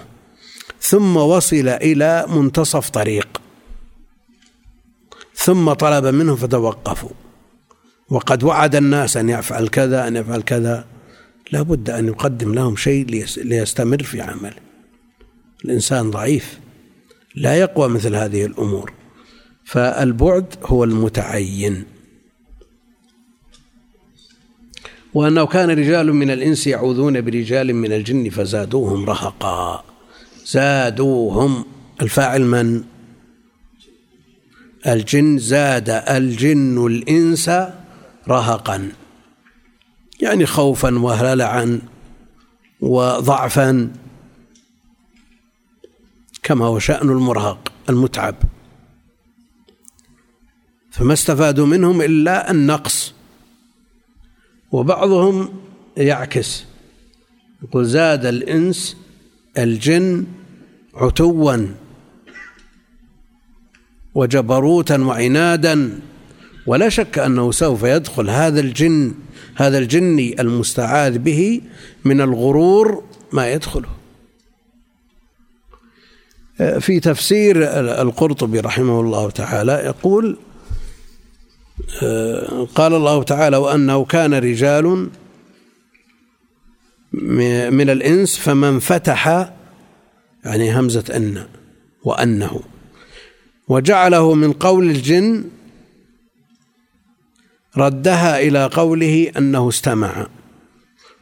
ثم 0.81 1.17
وصل 1.17 1.67
إلى 1.67 2.25
منتصف 2.29 2.89
طريق. 2.89 3.41
ثم 5.35 5.73
طلب 5.73 6.05
منهم 6.05 6.35
فتوقفوا. 6.35 7.09
وقد 8.09 8.43
وعد 8.43 8.75
الناس 8.75 9.17
أن 9.17 9.29
يفعل 9.29 9.67
كذا 9.67 10.07
أن 10.07 10.15
يفعل 10.15 10.41
كذا. 10.41 10.85
لا 11.51 11.61
بد 11.61 11.89
أن 11.89 12.07
يقدم 12.07 12.53
لهم 12.53 12.75
شيء 12.75 13.05
ليستمر 13.37 14.03
في 14.03 14.21
عمله. 14.21 14.64
الإنسان 15.65 16.11
ضعيف 16.11 16.59
لا 17.35 17.55
يقوى 17.55 17.89
مثل 17.89 18.15
هذه 18.15 18.45
الأمور. 18.45 18.93
فالبعد 19.65 20.45
هو 20.63 20.83
المتعين. 20.83 21.85
وأنه 25.13 25.45
كان 25.45 25.69
رجال 25.69 26.13
من 26.13 26.31
الإنس 26.31 26.67
يعوذون 26.67 27.21
برجال 27.21 27.75
من 27.75 27.93
الجن 27.93 28.29
فزادوهم 28.29 29.05
رهقا. 29.05 29.83
زادوهم. 30.45 31.65
الفاعل 32.01 32.41
من؟ 32.41 32.83
الجن. 34.87 35.37
زاد 35.37 35.89
الجن 35.89 36.85
الإنس 36.85 37.49
رهقا. 38.27 38.89
يعني 40.21 40.45
خوفا 40.45 40.99
وهلعا 40.99 41.81
وضعفا. 42.81 43.91
كما 46.45 46.65
هو 46.65 46.79
شأن 46.79 47.09
المرهق 47.09 47.73
المتعب. 47.89 48.35
فما 50.91 51.13
استفادوا 51.13 51.65
منهم 51.65 52.01
إلا 52.01 52.51
النقص. 52.51 53.13
وبعضهم 54.71 55.49
يعكس. 55.97 56.65
يقول 57.63 57.85
زاد 57.85 58.25
الإنس 58.25 58.97
الجن 59.57 60.25
عتوا 60.93 61.67
وجبروتا 64.15 64.97
وعنادا. 64.97 65.99
ولا 66.67 66.89
شك 66.89 67.19
أنه 67.19 67.51
سوف 67.51 67.83
يدخل 67.83 68.29
هذا 68.29 68.59
الجن 68.59 69.13
هذا 69.55 69.77
الجني 69.77 70.41
المستعاذ 70.41 71.17
به 71.17 71.61
من 72.05 72.21
الغرور 72.21 73.03
ما 73.31 73.51
يدخله. 73.51 74.04
في 76.57 76.99
تفسير 76.99 77.63
القرطبي 78.01 78.59
رحمه 78.59 79.01
الله 79.01 79.29
تعالى 79.29 79.71
يقول 79.71 80.37
قال 82.75 82.93
الله 82.93 83.23
تعالى 83.23 83.57
وأنه 83.57 84.05
كان 84.05 84.33
رجال 84.33 85.09
من 87.71 87.89
الإنس 87.89 88.37
فمن 88.37 88.79
فتح 88.79 89.53
يعني 90.45 90.79
همزة 90.79 91.03
أن 91.15 91.47
وأنه. 92.03 92.61
وجعله 93.67 94.33
من 94.33 94.53
قول 94.53 94.89
الجن 94.89 95.43
ردها 97.77 98.39
إلى 98.39 98.65
قوله 98.65 99.31
أنه 99.37 99.69
استمع 99.69 100.27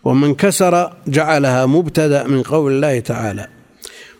ومن 0.04 0.36
كسر 0.36 0.94
جعلها 1.08 1.66
مبتدأ 1.66 2.28
من 2.28 2.44
قول 2.44 2.72
الله 2.72 3.00
تعالى. 3.00 3.48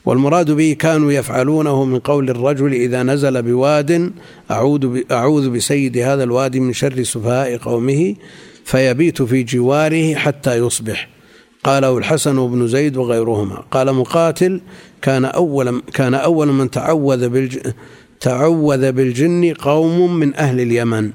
والمراد 0.06 0.52
به 0.52 0.76
كانوا 0.80 1.12
يفعلونه 1.12 1.86
من 1.86 2.00
قول 2.00 2.30
الرجل 2.30 2.74
إذا 2.74 3.04
نزل 3.04 3.42
بواد 3.42 4.12
أعوذ 4.52 5.02
أعوذ 5.12 5.50
بسيد 5.50 5.98
هذا 5.98 6.24
الوادي 6.24 6.60
من 6.60 6.74
شر 6.74 7.04
سفهاء 7.04 7.58
قومه 7.58 8.16
فيبيت 8.66 9.22
في 9.22 9.44
جواره 9.44 10.16
حتى 10.16 10.58
يصبح. 10.58 11.10
قاله 11.64 11.98
الحسن 11.98 12.48
بن 12.48 12.68
زيد 12.68 12.98
وغيرهما. 12.98 13.64
قال 13.72 13.94
مقاتل 13.94 14.62
كان 15.02 15.26
أول 15.26 15.82
كان 15.94 16.14
أول 16.14 16.48
من 16.48 16.72
تعوذ 16.72 17.30
بالج 17.30 17.58
تعوذ 18.20 18.92
بالجن 18.92 19.54
قوم 19.54 20.16
من 20.16 20.36
أهل 20.36 20.62
اليمن 20.62 21.12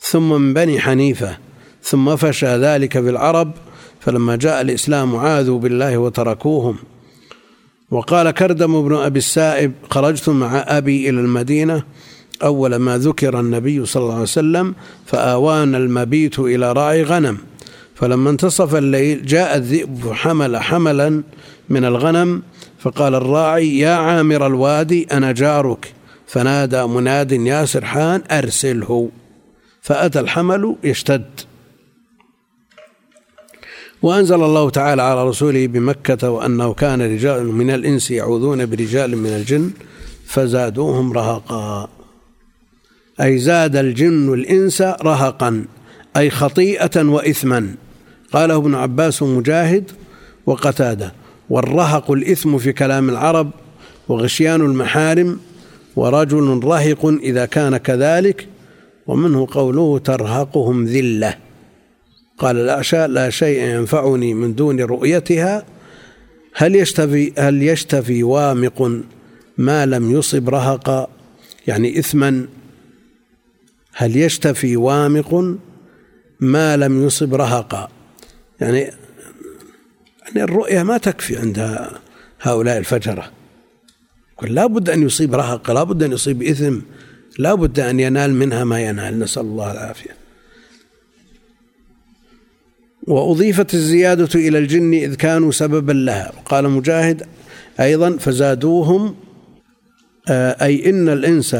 ثم 0.00 0.28
من 0.28 0.54
بني 0.54 0.80
حنيفة 0.80 1.36
ثم 1.82 2.16
فشى 2.16 2.56
ذلك 2.56 2.92
في 2.92 3.10
العرب 3.10 3.52
فلما 4.00 4.36
جاء 4.36 4.60
الإسلام 4.60 5.16
عاذوا 5.16 5.58
بالله 5.58 5.98
وتركوهم. 5.98 6.76
وقال 7.90 8.30
كردم 8.30 8.88
بن 8.88 8.94
أبي 8.94 9.18
السائب 9.18 9.72
خرجت 9.90 10.28
مع 10.28 10.64
أبي 10.66 11.08
إلى 11.08 11.20
المدينة 11.20 11.82
أول 12.42 12.76
ما 12.76 12.98
ذكر 12.98 13.40
النبي 13.40 13.86
صلى 13.86 14.02
الله 14.02 14.12
عليه 14.12 14.22
وسلم 14.22 14.74
فآوانا 15.06 15.78
المبيت 15.78 16.38
إلى 16.38 16.72
راعي 16.72 17.02
غنم. 17.02 17.38
فلما 17.94 18.30
انتصف 18.30 18.74
الليل 18.74 19.26
جاء 19.26 19.56
الذئب 19.56 20.12
حمل 20.12 20.56
حملا 20.56 21.22
من 21.68 21.84
الغنم 21.84 22.42
فقال 22.78 23.14
الراعي 23.14 23.78
يا 23.78 23.94
عامر 23.94 24.46
الوادي 24.46 25.06
أنا 25.12 25.32
جارك. 25.32 25.92
فنادى 26.26 26.86
مناد 26.86 27.32
يا 27.32 27.64
سرحان 27.64 28.22
أرسله. 28.30 29.10
فأتى 29.82 30.20
الحمل 30.20 30.76
يشتد. 30.84 31.49
وأنزل 34.02 34.42
الله 34.42 34.70
تعالى 34.70 35.02
على 35.02 35.28
رسوله 35.28 35.66
بمكة 35.66 36.30
وأنه 36.30 36.74
كان 36.74 37.02
رجال 37.02 37.46
من 37.46 37.70
الإنس 37.70 38.10
يعوذون 38.10 38.66
برجال 38.66 39.16
من 39.16 39.30
الجن 39.30 39.70
فزادوهم 40.26 41.12
رهقا. 41.12 41.88
أي 43.20 43.38
زاد 43.38 43.76
الجن 43.76 44.34
الإنس 44.34 44.82
رهقا 44.82 45.64
أي 46.16 46.30
خطيئة 46.30 47.02
وإثما. 47.02 47.74
قاله 48.32 48.56
ابن 48.56 48.74
عباس 48.74 49.22
ومجاهد 49.22 49.90
وقتادة 50.46 51.12
والرهق 51.50 52.10
الإثم 52.10 52.58
في 52.58 52.72
كلام 52.72 53.10
العرب 53.10 53.50
وغشيان 54.08 54.60
المحارم 54.60 55.40
ورجل 55.96 56.60
رهق 56.64 57.06
إذا 57.06 57.46
كان 57.46 57.76
كذلك 57.76 58.48
ومنه 59.06 59.46
قوله 59.50 59.98
ترهقهم 59.98 60.84
ذلة. 60.84 61.49
قال 62.40 62.56
الأعشى 62.56 63.06
لا 63.06 63.30
شيء 63.30 63.62
ينفعني 63.62 64.34
من 64.34 64.54
دون 64.54 64.80
رؤيتها. 64.80 65.66
هل 66.54 66.76
يشتفي 66.76 67.32
هل 67.38 67.62
يشتفي 67.62 68.22
وامق 68.22 69.02
ما 69.58 69.86
لم 69.86 70.10
يصب 70.10 70.48
رهقا؟ 70.48 71.08
يعني 71.66 71.98
إثما 71.98 72.46
هل 73.94 74.16
يشتفي 74.16 74.76
وامق 74.76 75.58
ما 76.40 76.76
لم 76.76 77.06
يصب 77.06 77.34
رهقا؟ 77.34 77.88
يعني 78.60 78.78
يعني 80.22 80.42
الرؤية 80.42 80.82
ما 80.82 80.98
تكفي 80.98 81.36
عند 81.36 81.78
هؤلاء 82.40 82.78
الفجرة. 82.78 83.30
لا 84.42 84.66
بد 84.66 84.90
أن 84.90 85.02
يصيب 85.02 85.34
رهق 85.34 85.70
لا 85.70 85.82
بد 85.82 86.02
أن 86.02 86.12
يصيب 86.12 86.42
إثم 86.42 86.78
لا 87.38 87.54
بد 87.54 87.80
أن 87.80 88.00
ينال 88.00 88.34
منها 88.34 88.64
ما 88.64 88.80
ينال. 88.80 89.18
نسأل 89.18 89.42
الله 89.42 89.72
العافية. 89.72 90.19
وأضيفت 93.10 93.74
الزيادة 93.74 94.28
إلى 94.34 94.58
الجن 94.58 94.94
إذ 94.94 95.14
كانوا 95.14 95.50
سببا 95.50 95.92
لها. 95.92 96.32
قال 96.44 96.68
مجاهد 96.68 97.22
أيضا 97.80 98.16
فزادوهم 98.16 99.14
آه، 100.28 100.64
أي 100.64 100.90
إن 100.90 101.08
الإنس 101.08 101.56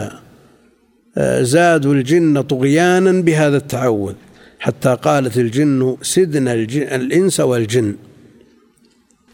آه، 1.18 1.42
زادوا 1.42 1.94
الجن 1.94 2.42
طغيانا 2.42 3.22
بهذا 3.22 3.56
التعوذ 3.56 4.14
حتى 4.58 4.96
قالت 5.02 5.38
الجن 5.38 5.96
سدنا 6.02 6.52
الإنس 6.54 7.40
والجن. 7.40 7.94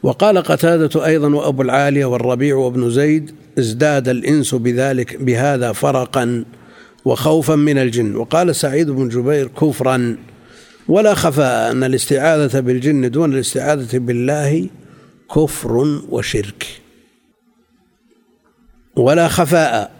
وقال 0.03 0.39
قتادة 0.39 1.07
أيضا 1.07 1.35
وأبو 1.35 1.63
العالية 1.63 2.05
والربيع 2.05 2.57
وابن 2.57 2.91
زيد 2.91 3.31
ازداد 3.59 4.09
الإنس 4.09 4.55
بذلك 4.55 5.17
بهذا 5.17 5.73
فرقا 5.73 6.45
وخوفا 7.05 7.57
من 7.57 7.79
الجن. 7.79 8.17
وقال 8.17 8.57
سعيد 8.57 8.91
بن 8.91 9.09
جبير 9.09 9.47
كفرا. 9.47 10.17
ولا 10.89 11.15
خفاء 11.15 11.73
أن 11.73 11.85
الاستعاذة 11.85 12.61
بالجن 12.61 13.11
دون 13.11 13.35
الاستعاذة 13.35 13.99
بالله 13.99 14.69
كفر 15.35 15.77
وشرك. 16.09 16.67
ولا 18.97 19.29
خفاء 19.29 19.93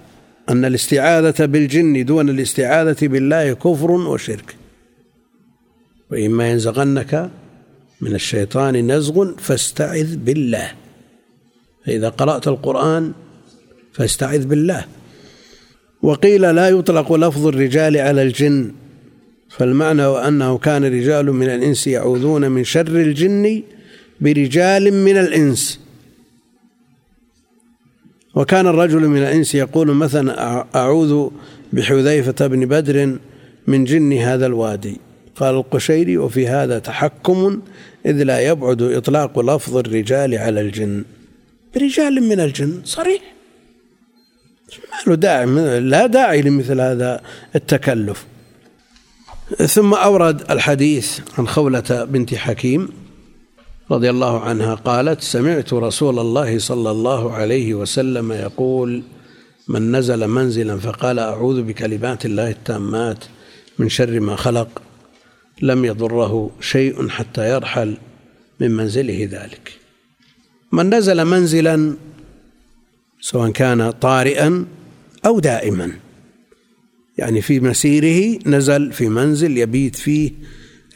أن 0.49 0.65
الاستعاذة 0.65 1.45
بالجن 1.45 2.05
دون 2.05 2.31
الاستعاذة 2.31 3.07
بالله 3.07 3.53
كفر 3.53 3.91
وشرك. 3.91 4.57
وإما 6.11 6.51
ينزغنك 6.51 7.31
من 8.01 8.15
الشيطان 8.15 8.93
نزغ 8.93 9.33
فاستعذ 9.39 10.17
بالله. 10.17 10.73
فإذا 11.87 12.09
قرأت 12.09 12.49
القرآن 12.49 13.13
فاستعذ 13.93 14.47
بالله. 14.47 14.85
وقيل 16.03 16.55
لا 16.55 16.69
يطلق 16.69 17.13
لفظ 17.13 17.47
الرجال 17.47 17.97
على 17.97 18.23
الجن. 18.23 18.73
فالمعنى 19.59 20.03
أنه 20.03 20.59
كان 20.59 20.85
رجال 20.85 21.33
من 21.33 21.49
الإنس 21.49 21.87
يعوذون 21.87 22.51
من 22.51 22.65
شر 22.65 22.89
الجن 22.89 23.63
برجال 24.21 24.93
من 24.93 25.17
الإنس. 25.17 25.81
وكان 28.35 28.67
الرجل 28.67 29.09
من 29.09 29.19
الإنس 29.19 29.55
يقول 29.55 29.95
مثلا 29.95 30.67
أعوذ 30.75 31.31
بحذيفة 31.73 32.47
بن 32.47 32.67
بدر 32.67 33.19
من 33.67 33.85
جن 33.85 34.13
هذا 34.13 34.47
الوادي. 34.47 34.97
قال 35.37 35.55
القشيري 35.55 36.17
وفي 36.17 36.49
هذا 36.49 36.79
تحكم 36.79 37.63
إذ 38.07 38.23
لا 38.23 38.41
يبعد 38.41 38.83
إطلاق 38.83 39.39
لفظ 39.39 39.77
الرجال 39.77 40.35
على 40.35 40.61
الجن. 40.61 41.05
برجال 41.75 42.23
من 42.23 42.41
الجن 42.41 42.81
صريح. 42.85 43.23
ما 44.93 45.11
له 45.11 45.15
داعي 45.15 45.47
لا 45.81 46.07
داعي 46.07 46.43
لمثل 46.43 46.81
هذا 46.81 47.21
التكلف. 47.55 48.27
ثم 49.55 49.95
أورد 49.95 50.51
الحديث 50.51 51.21
عن 51.39 51.49
خولة 51.49 52.05
بنت 52.05 52.35
حكيم 52.35 52.89
رضي 53.91 54.11
الله 54.11 54.41
عنها 54.41 54.75
قالت 54.75 55.23
سمعت 55.23 55.73
رسول 55.73 56.19
الله 56.19 56.59
صلى 56.59 56.91
الله 56.91 57.33
عليه 57.33 57.75
وسلم 57.75 58.33
يقول 58.33 59.03
من 59.69 59.97
نزل 59.97 60.27
منزلا 60.27 60.79
فقال 60.79 61.19
أعوذ 61.19 61.63
بكلمات 61.63 62.27
الله 62.27 62.51
التامات 62.51 63.25
من 63.79 63.89
شر 63.89 64.21
ما 64.21 64.37
خلق 64.37 64.83
لم 65.63 65.85
يضره 65.85 66.51
شيء 66.61 67.09
حتى 67.09 67.51
يرحل 67.51 67.97
من 68.61 68.71
منزله 68.71 69.29
ذلك. 69.33 69.73
من 70.73 70.95
نزل 70.95 71.25
منزلا 71.25 71.95
سواء 73.21 73.51
كان 73.51 73.91
طارئا 73.91 74.67
أو 75.27 75.39
دائما. 75.41 75.93
يعني 77.19 77.43
في 77.43 77.61
مسيره 77.61 78.39
نزل 78.47 78.93
في 78.93 79.09
منزل 79.09 79.59
يبيت 79.59 79.97
فيه 79.97 80.33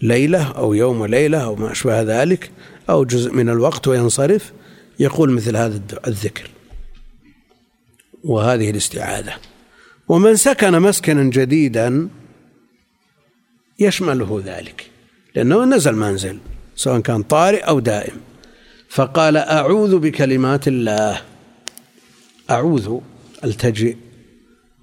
ليلة 0.02 0.52
أو 0.52 0.74
يوم 0.74 1.00
وليلة 1.00 1.38
أو 1.38 1.56
ما 1.56 1.72
أشبه 1.72 2.02
ذلك 2.02 2.50
أو 2.90 3.04
جزء 3.04 3.32
من 3.32 3.48
الوقت 3.48 3.88
وينصرف 3.88 4.52
يقول 4.98 5.30
مثل 5.30 5.56
هذا 5.56 5.82
الذكر. 6.06 6.50
وهذه 8.24 8.70
الاستعاذة. 8.70 9.34
ومن 10.08 10.36
سكن 10.36 10.80
مسكنا 10.80 11.30
جديدا 11.30 12.08
يشمله 13.78 14.42
ذلك 14.44 14.90
لأنه 15.34 15.64
نزل 15.64 15.96
منزل 15.96 16.38
سواء 16.76 17.00
كان 17.00 17.22
طارئ 17.22 17.60
أو 17.60 17.80
دائم. 17.80 18.16
فقال 18.88 19.36
أعوذ 19.36 19.98
بكلمات 19.98 20.68
الله. 20.68 21.22
أعوذ 22.50 22.98
ألتجئ. 23.44 23.96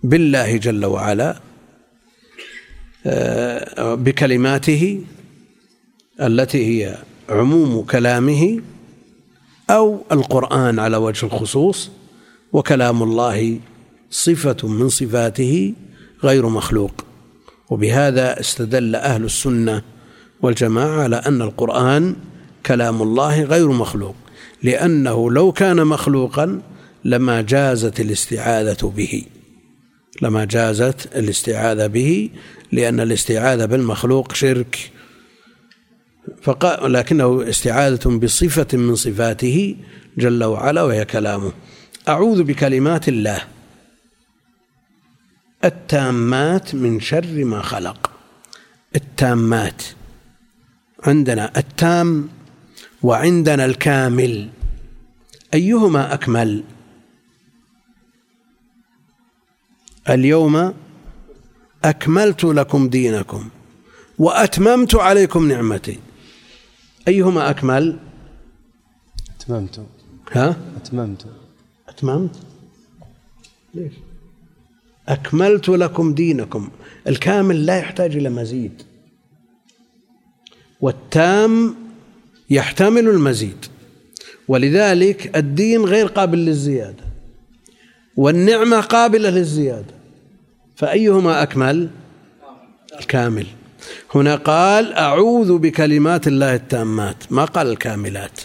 بالله 0.03 0.57
جل 0.57 0.85
وعلا 0.85 1.35
آه، 3.05 3.95
بكلماته 3.95 5.01
التي 6.21 6.65
هي 6.65 6.97
عموم 7.29 7.81
كلامه 7.81 8.61
أو 9.69 10.03
القرآن 10.11 10.79
على 10.79 10.97
وجه 10.97 11.25
الخصوص 11.25 11.91
وكلام 12.53 13.03
الله 13.03 13.59
صفة 14.09 14.67
من 14.67 14.89
صفاته 14.89 15.73
غير 16.23 16.49
مخلوق. 16.49 17.05
وبهذا 17.69 18.39
استدل 18.39 18.95
أهل 18.95 19.23
السنة 19.23 19.81
والجماعة 20.41 21.03
على 21.03 21.15
أن 21.15 21.41
القرآن 21.41 22.15
كلام 22.65 23.01
الله 23.01 23.43
غير 23.43 23.71
مخلوق 23.71 24.15
لأنه 24.63 25.31
لو 25.31 25.51
كان 25.51 25.87
مخلوقا 25.87 26.61
لما 27.05 27.41
جازت 27.41 27.99
الاستعاذة 27.99 28.93
به. 28.97 29.23
لما 30.21 30.45
جازت 30.45 31.15
الاستعاذة 31.15 31.87
به 31.87 32.29
لأن 32.71 32.99
الاستعاذة 32.99 33.65
بالمخلوق 33.65 34.33
شرك. 34.33 34.91
فقال 36.41 36.93
لكنه 36.93 37.49
استعاذة 37.49 38.17
بصفة 38.17 38.77
من 38.77 38.95
صفاته 38.95 39.75
جل 40.17 40.43
وعلا 40.43 40.83
وهي 40.83 41.05
كلامه. 41.05 41.51
أعوذ 42.07 42.43
بكلمات 42.43 43.07
الله. 43.07 43.41
التامات 45.65 46.75
من 46.75 46.99
شر 46.99 47.45
ما 47.45 47.61
خلق. 47.61 48.11
التامات. 48.95 49.83
عندنا 51.03 51.51
التام 51.57 52.29
وعندنا 53.03 53.65
الكامل. 53.65 54.49
أيهما 55.53 56.13
أكمل؟ 56.13 56.63
اليوم 60.09 60.73
أكملت 61.83 62.43
لكم 62.43 62.89
دينكم 62.89 63.49
وأتممت 64.19 64.95
عليكم 64.95 65.47
نعمتي. 65.47 65.99
أيهما 67.07 67.49
أكمل؟ 67.49 67.99
أتممت. 69.39 69.85
ها؟ 70.31 70.55
أتممت. 70.77 71.25
أتممت؟ 71.89 72.35
ليش؟ 73.73 73.93
أكملت 75.07 75.69
لكم 75.69 76.13
دينكم. 76.13 76.69
الكامل 77.07 77.65
لا 77.65 77.77
يحتاج 77.77 78.15
إلى 78.15 78.29
مزيد. 78.29 78.81
والتام 80.81 81.75
يحتمل 82.49 83.07
المزيد. 83.07 83.65
ولذلك 84.47 85.37
الدين 85.37 85.81
غير 85.81 86.07
قابل 86.07 86.37
للزيادة. 86.37 87.03
والنعمة 88.17 88.79
قابلة 88.79 89.29
للزيادة. 89.29 89.96
فأيهما 90.77 91.43
أكمل؟ 91.43 91.89
الكامل. 92.99 93.45
هنا 94.15 94.35
قال 94.35 94.93
أعوذ 94.93 95.57
بكلمات 95.57 96.27
الله 96.27 96.55
التامات. 96.55 97.31
ما 97.31 97.45
قال 97.45 97.67
الكاملات؟ 97.67 98.41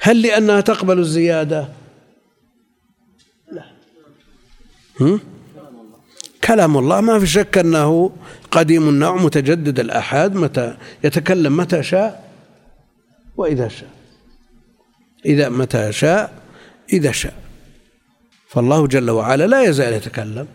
هل 0.00 0.22
لأنها 0.22 0.60
تقبل 0.60 0.98
الزيادة؟ 0.98 1.68
لا. 3.52 3.64
هم؟ 5.00 5.20
كلام 6.44 6.76
الله. 6.76 7.00
ما 7.00 7.18
في 7.18 7.26
شك 7.26 7.58
أنه 7.58 8.12
قديم 8.50 8.88
النوع 8.88 9.16
متجدد 9.16 9.80
الأحاد 9.80 10.34
متى 10.34 10.76
يتكلم 11.04 11.56
متى 11.56 11.82
شاء 11.82 12.30
وإذا 13.36 13.68
شاء. 13.68 13.90
إذا 15.24 15.48
متى 15.48 15.92
شاء 15.92 16.42
إذا 16.92 17.12
شاء. 17.12 17.34
فالله 18.48 18.86
جل 18.86 19.10
وعلا 19.10 19.46
لا 19.46 19.62
يزال 19.62 19.92
يتكلم. 19.92 20.46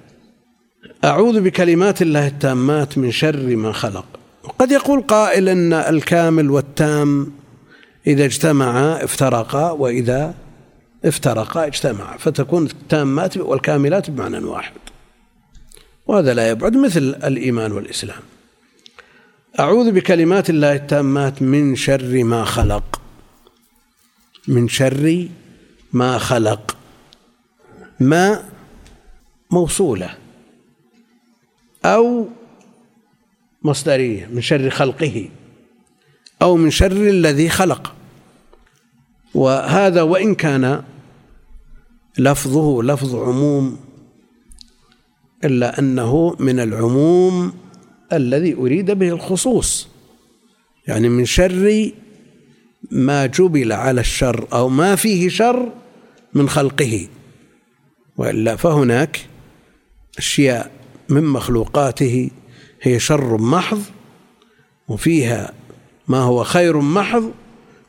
أعوذ 1.03 1.41
بكلمات 1.41 2.01
الله 2.01 2.27
التامات 2.27 2.97
من 2.97 3.11
شر 3.11 3.55
ما 3.55 3.71
خلق. 3.71 4.05
قد 4.59 4.71
يقول 4.71 5.01
قائل 5.01 5.49
أن 5.49 5.73
الكامل 5.73 6.51
والتام 6.51 7.31
إذا 8.07 8.25
اجتمعا 8.25 9.03
افترقا 9.03 9.71
وإذا 9.71 10.33
افترقا 11.05 11.65
اجتمعا 11.65 12.17
فتكون 12.17 12.65
التامات 12.65 13.37
والكاملات 13.37 14.09
بمعنى 14.09 14.37
واحد. 14.37 14.73
وهذا 16.07 16.33
لا 16.33 16.49
يبعد 16.49 16.77
مثل 16.77 17.15
الإيمان 17.23 17.71
والإسلام. 17.71 18.21
أعوذ 19.59 19.91
بكلمات 19.91 20.49
الله 20.49 20.73
التامات 20.75 21.41
من 21.41 21.75
شر 21.75 22.23
ما 22.23 22.43
خلق. 22.43 23.01
من 24.47 24.67
شر 24.67 25.27
ما 25.93 26.17
خلق. 26.17 26.77
ما 27.99 28.43
موصولة. 29.51 30.22
أو 31.85 32.27
مصدرية 33.63 34.27
من 34.33 34.41
شر 34.41 34.69
خلقه 34.69 35.29
أو 36.41 36.55
من 36.57 36.69
شر 36.69 36.91
الذي 36.91 37.49
خلق. 37.49 37.95
وهذا 39.33 40.01
وإن 40.01 40.35
كان 40.35 40.83
لفظه 42.17 42.83
لفظ 42.83 43.15
عموم 43.15 43.79
إلا 45.43 45.79
أنه 45.79 46.35
من 46.39 46.59
العموم 46.59 47.53
الذي 48.13 48.53
أريد 48.53 48.91
به 48.91 49.09
الخصوص. 49.09 49.87
يعني 50.87 51.09
من 51.09 51.25
شر 51.25 51.91
ما 52.91 53.25
جبل 53.25 53.71
على 53.71 54.01
الشر 54.01 54.47
أو 54.53 54.69
ما 54.69 54.95
فيه 54.95 55.29
شر 55.29 55.71
من 56.33 56.49
خلقه. 56.49 57.07
وإلا 58.17 58.55
فهناك 58.55 59.27
أشياء 60.17 60.82
من 61.09 61.23
مخلوقاته 61.23 62.31
هي 62.81 62.99
شر 62.99 63.37
محض 63.37 63.81
وفيها 64.87 65.53
ما 66.07 66.17
هو 66.17 66.43
خير 66.43 66.81
محض 66.81 67.31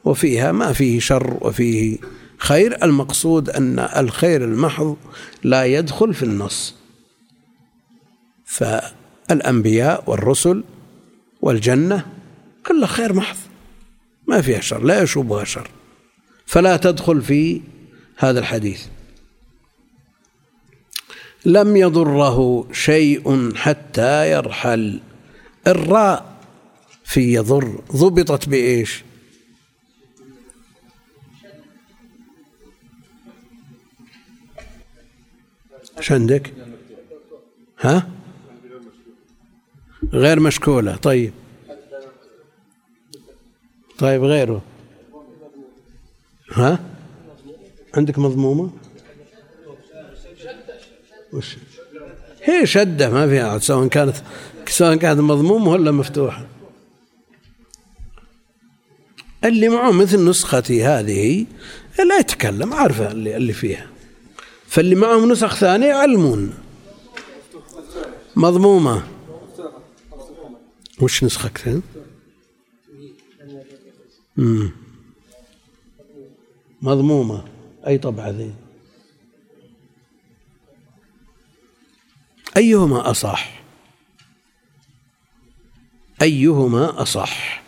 وفيها 0.04 0.52
ما 0.52 0.72
فيه 0.72 1.00
شر 1.00 1.38
وفيه 1.40 1.98
خير. 2.38 2.84
المقصود 2.84 3.50
أن 3.50 3.78
الخير 3.78 4.44
المحض 4.44 4.96
لا 5.42 5.64
يدخل 5.64 6.14
في 6.14 6.22
النص. 6.22 6.74
فالأنبياء 8.44 10.10
والرسل 10.10 10.64
والجنة 11.42 12.06
كلها 12.66 12.86
خير 12.86 13.12
محض 13.12 13.36
ما 14.26 14.40
فيها 14.40 14.60
شر 14.60 14.82
لا 14.82 15.02
يشوبها 15.02 15.44
شر. 15.44 15.70
فلا 16.46 16.76
تدخل 16.76 17.22
في 17.22 17.60
هذا 18.16 18.40
الحديث. 18.40 18.86
لم 21.44 21.76
يضره 21.76 22.66
شيء 22.72 23.54
حتى 23.54 24.30
يرحل. 24.30 25.00
الراء 25.66 26.34
في 27.04 27.34
يضر. 27.34 27.82
ضبطت 27.92 28.48
بإيش؟ 28.48 29.04
إيش 35.98 36.12
عندك؟ 36.12 36.54
ها؟ 37.80 38.08
غير 40.12 40.40
مشكولة. 40.40 40.96
طيب. 40.96 41.32
طيب 43.98 44.22
غيره. 44.22 44.62
ها؟ 46.52 46.78
عندك 47.94 48.18
مضمومة؟ 48.18 48.70
وش؟ 51.34 51.56
هي 52.42 52.66
شدة 52.66 53.10
ما 53.10 53.28
فيها 53.28 53.58
سواء 53.58 53.88
كانت 53.88 54.16
سواء 54.68 54.96
كانت 54.96 55.20
مضمومة 55.20 55.70
ولا 55.70 55.90
مفتوحة. 55.90 56.46
اللي 59.44 59.68
معه 59.68 59.90
مثل 59.90 60.24
نسختي 60.24 60.84
هذه 60.84 61.46
لا 61.98 62.18
يتكلم 62.18 62.72
عارفة 62.72 63.10
اللي, 63.10 63.36
اللي 63.36 63.52
فيها. 63.52 63.86
فاللي 64.66 64.94
معهم 64.94 65.32
نسخ 65.32 65.56
ثانية 65.56 65.86
يعلمون 65.86 66.54
مضمومة. 68.36 69.02
وش 71.00 71.24
نسختين؟ 71.24 71.82
مضمومة. 76.82 77.44
أي 77.86 77.98
طبعة 77.98 78.30
ذي؟ 78.30 78.63
أيهما 82.56 83.10
أصح؟ 83.10 83.50
أيهما 86.22 87.02
أصح؟ 87.02 87.62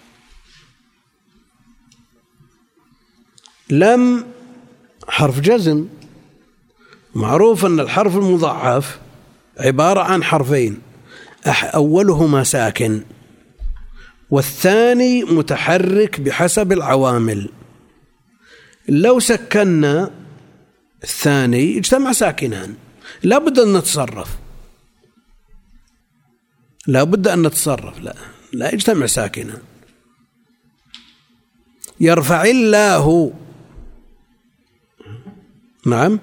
لم 3.70 4.26
حرف 5.09 5.41
جزم. 5.41 5.89
معروف 7.14 7.66
أن 7.66 7.80
الحرف 7.80 8.16
المضاعف 8.16 8.99
عبارة 9.59 10.01
عن 10.01 10.24
حرفين. 10.24 10.80
أولهما 11.74 12.45
ساكن 12.45 13.03
والثاني 14.30 15.24
متحرك 15.24 16.20
بحسب 16.20 16.72
العوامل. 16.72 17.51
لو 18.89 19.20
سكنا 19.20 20.11
الثاني 21.03 21.78
اجتمع 21.78 22.12
ساكنان. 22.12 22.74
لا 23.22 23.39
بد 23.39 23.59
أن 23.59 23.76
نتصرف. 23.76 24.28
لا 26.87 27.05
بد 27.05 27.28
أن 27.28 27.47
نتصرف. 27.47 28.01
لا. 28.01 28.14
لا 28.53 28.74
يجتمع 28.74 29.07
ساكنان 29.07 29.62
يرفع 32.01 32.45
الله. 32.45 33.32
نعم. 35.87 36.20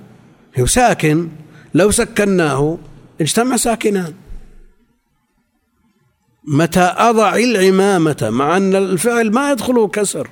هو 0.60 0.66
ساكن. 0.66 1.30
لو 1.74 1.92
سكناه 1.92 2.80
اجتمع 3.22 3.58
ساكنان 3.58 4.14
متى 6.44 6.94
أضع 6.98 7.36
العمامة؟ 7.36 8.30
مع 8.32 8.58
أن 8.58 8.76
الفعل 8.76 9.32
ما 9.32 9.52
يدخله 9.52 9.88
كسر. 9.88 10.30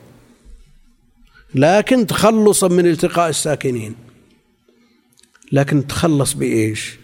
لكن 1.56 2.08
تخلصا 2.08 2.68
من 2.68 2.88
التقاء 2.88 3.30
الساكنين. 3.30 3.96
لكن 5.52 5.88
تخلص 5.88 6.34
بإيش؟ 6.34 6.98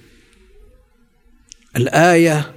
الآية 1.75 2.56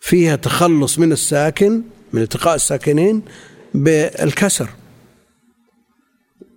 فيها 0.00 0.36
تخلص 0.36 0.98
من 0.98 1.12
الساكن 1.12 1.82
من 2.12 2.22
التقاء 2.22 2.54
الساكنين 2.54 3.22
بالكسر. 3.74 4.68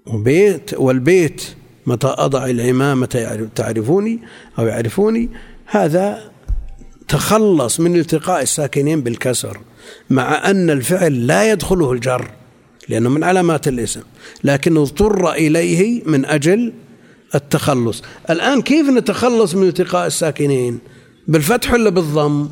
وبيت 0.06 0.74
والبيت 0.74 1.44
متى 1.86 2.08
أضع 2.18 2.46
العمامة 2.46 3.48
تعرفوني 3.56 4.20
أو 4.60 4.66
يعرفوني 4.66 5.30
هذا 5.66 6.32
تخلص 7.08 7.80
من 7.80 7.96
التقاء 7.96 8.41
الساكنين 8.41 9.02
بالكسر 9.02 9.60
مع 10.10 10.50
أن 10.50 10.70
الفعل 10.70 11.28
لا 11.28 11.52
يدخله 11.52 11.91
الجر 11.91 12.32
لأنه 12.89 13.10
من 13.10 13.24
علامات 13.24 13.68
الاسم. 13.68 14.02
لكنه 14.44 14.82
اضطر 14.82 15.32
إليه 15.32 16.04
من 16.06 16.26
أجل 16.26 16.74
التخلص. 17.36 18.04
الآن 18.30 18.62
كيف 18.62 18.89
نتخلص 18.89 19.56
من 19.56 19.68
التقاء 19.68 20.08
الساكنين؟ 20.08 20.80
بالفتح 21.28 21.74
ولا 21.74 21.89
بالضم؟ 21.89 22.50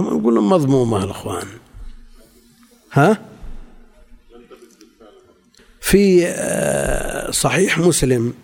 هم 0.00 0.18
نقول 0.18 0.40
مضمومة 0.40 1.04
الأخوان 1.04 1.46
ها؟ 2.92 3.24
في 5.80 6.26
آه، 6.26 7.30
صحيح 7.30 7.78
مسلم 7.78 8.34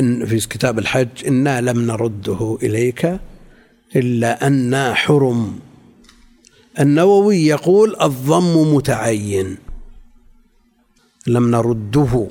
إن 0.00 0.26
في 0.26 0.48
كتاب 0.48 0.78
الحج 0.78 1.26
إنا 1.26 1.60
لم 1.60 1.80
نرده 1.80 2.58
إليك 2.62 3.20
إلا 3.96 4.46
أنا 4.46 4.94
حرم. 4.94 5.60
النووي 6.80 7.36
يقول 7.36 7.96
الضم 8.02 8.74
متعين. 8.74 9.56
لم 11.26 11.50
نرده. 11.50 12.28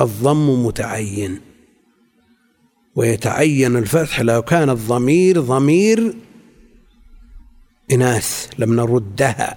الضم 0.00 0.66
متعين. 0.66 1.40
ويتعين 2.96 3.76
الفتح 3.76 4.20
لو 4.20 4.42
كان 4.42 4.70
الضمير 4.70 5.40
ضمير 5.40 6.16
إناث 7.92 8.50
لم 8.58 8.74
نردها. 8.74 9.56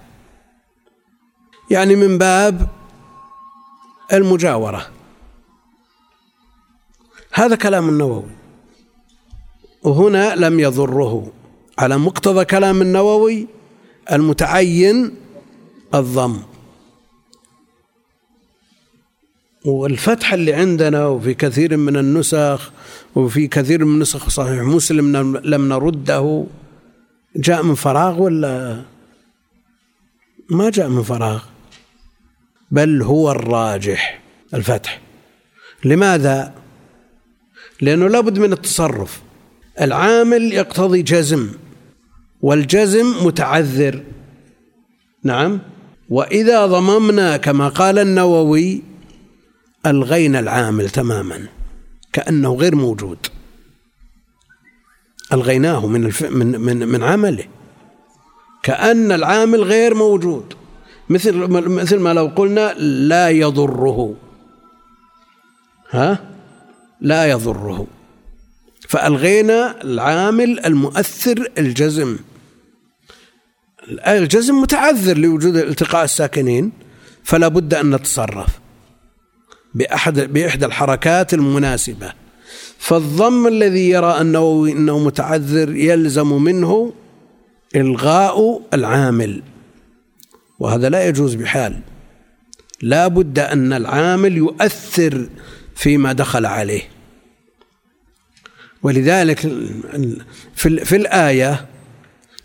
يعني 1.70 1.96
من 1.96 2.18
باب 2.18 2.68
المجاورة. 4.12 4.86
هذا 7.32 7.56
كلام 7.56 7.88
النووي. 7.88 8.30
وهنا 9.82 10.34
لم 10.36 10.60
يضره. 10.60 11.32
على 11.78 11.98
مقتضى 11.98 12.44
كلام 12.44 12.82
النووي 12.82 13.46
المتعين 14.12 15.14
الضم. 15.94 16.42
والفتح 19.68 20.32
اللي 20.32 20.52
عندنا 20.52 21.06
وفي 21.06 21.34
كثير 21.34 21.76
من 21.76 21.96
النسخ 21.96 22.72
وفي 23.14 23.48
كثير 23.48 23.84
من 23.84 23.98
نسخ 23.98 24.28
صحيح 24.28 24.62
مسلم 24.62 25.36
لم 25.44 25.68
نرده. 25.68 26.46
جاء 27.36 27.62
من 27.62 27.74
فراغ 27.74 28.22
ولا؟ 28.22 28.82
ما 30.50 30.70
جاء 30.70 30.88
من 30.88 31.02
فراغ. 31.02 31.42
بل 32.70 33.02
هو 33.02 33.30
الراجح 33.30 34.20
الفتح. 34.54 35.00
لماذا؟ 35.84 36.54
لأنه 37.80 38.08
لابد 38.08 38.38
من 38.38 38.52
التصرف. 38.52 39.22
العامل 39.80 40.52
يقتضي 40.52 41.02
جزم 41.02 41.48
والجزم 42.42 43.26
متعذر. 43.26 44.02
نعم. 45.24 45.60
وإذا 46.08 46.66
ضممنا 46.66 47.36
كما 47.36 47.68
قال 47.68 47.98
النووي 47.98 48.82
ألغينا 49.90 50.38
العامل 50.40 50.90
تماما 50.90 51.48
كأنه 52.12 52.54
غير 52.54 52.74
موجود. 52.74 53.18
ألغيناه 55.32 55.86
من 55.86 56.04
الف... 56.04 56.22
من 56.22 56.60
من 56.60 56.88
من 56.88 57.02
عمله. 57.02 57.44
كأن 58.62 59.12
العامل 59.12 59.62
غير 59.62 59.94
موجود. 59.94 60.54
مثل 61.08 61.36
مثل 61.50 61.98
ما 61.98 62.14
لو 62.14 62.26
قلنا 62.26 62.74
لا 62.78 63.30
يضره. 63.30 64.14
ها؟ 65.90 66.18
لا 67.00 67.26
يضره. 67.30 67.86
فألغينا 68.88 69.82
العامل 69.82 70.66
المؤثر 70.66 71.52
الجزم. 71.58 72.18
الجزم 74.06 74.54
متعذر 74.54 75.18
لوجود 75.18 75.56
التقاء 75.56 76.04
الساكنين 76.04 76.72
فلا 77.24 77.48
بد 77.48 77.74
أن 77.74 77.94
نتصرف. 77.94 78.60
بأحد 79.74 80.20
بإحدى 80.20 80.66
الحركات 80.66 81.34
المناسبة. 81.34 82.12
فالضم 82.78 83.46
الذي 83.46 83.90
يرى 83.90 84.20
أنه 84.20 84.66
إنه 84.72 84.98
متعذر 84.98 85.76
يلزم 85.76 86.42
منه 86.42 86.92
إلغاء 87.76 88.62
العامل. 88.74 89.42
وهذا 90.58 90.88
لا 90.88 91.08
يجوز 91.08 91.34
بحال. 91.34 91.80
لا 92.82 93.08
بد 93.08 93.38
أن 93.38 93.72
العامل 93.72 94.36
يؤثر 94.36 95.28
فيما 95.76 96.12
دخل 96.12 96.46
عليه. 96.46 96.82
ولذلك 98.82 99.38
في, 100.54 100.84
في 100.84 100.96
الآية 100.96 101.66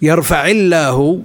يرفع 0.02 0.48
الله 0.48 1.24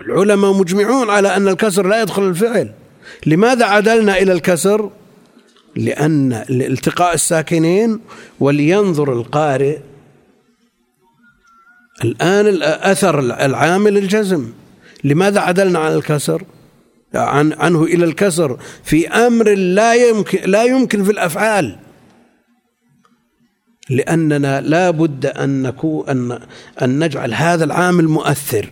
العلماء 0.00 0.52
مجمعون 0.52 1.10
على 1.10 1.36
أن 1.36 1.48
الكسر 1.48 1.86
لا 1.86 2.02
يدخل 2.02 2.28
الفعل. 2.28 2.74
لماذا 3.26 3.64
عدلنا 3.64 4.18
إلى 4.18 4.32
الكسر؟ 4.32 4.90
لأن 5.76 6.32
التقاء 6.50 7.14
الساكنين 7.14 8.00
ولينظر 8.40 9.12
القارئ 9.12 9.78
الآن 12.04 12.62
أثر 12.62 13.18
العامل 13.20 13.98
الجزم 13.98 14.52
لماذا 15.04 15.40
عدلنا 15.40 15.78
عن 15.78 15.92
الكسر؟ 15.92 16.44
عن 17.14 17.52
عنه 17.52 17.84
إلى 17.84 18.04
الكسر 18.04 18.58
في 18.84 19.08
أمر 19.08 19.54
لا 19.54 19.94
يمكن 19.94 20.50
لا 20.50 20.64
يمكن 20.64 21.04
في 21.04 21.10
الأفعال. 21.10 21.78
لأننا 23.90 24.60
لا 24.60 24.90
بد 24.90 25.26
أن 25.26 25.62
نكون 25.62 26.08
أن 26.08 26.40
أن 26.82 27.04
نجعل 27.04 27.34
هذا 27.34 27.64
العامل 27.64 28.08
مؤثر 28.08 28.70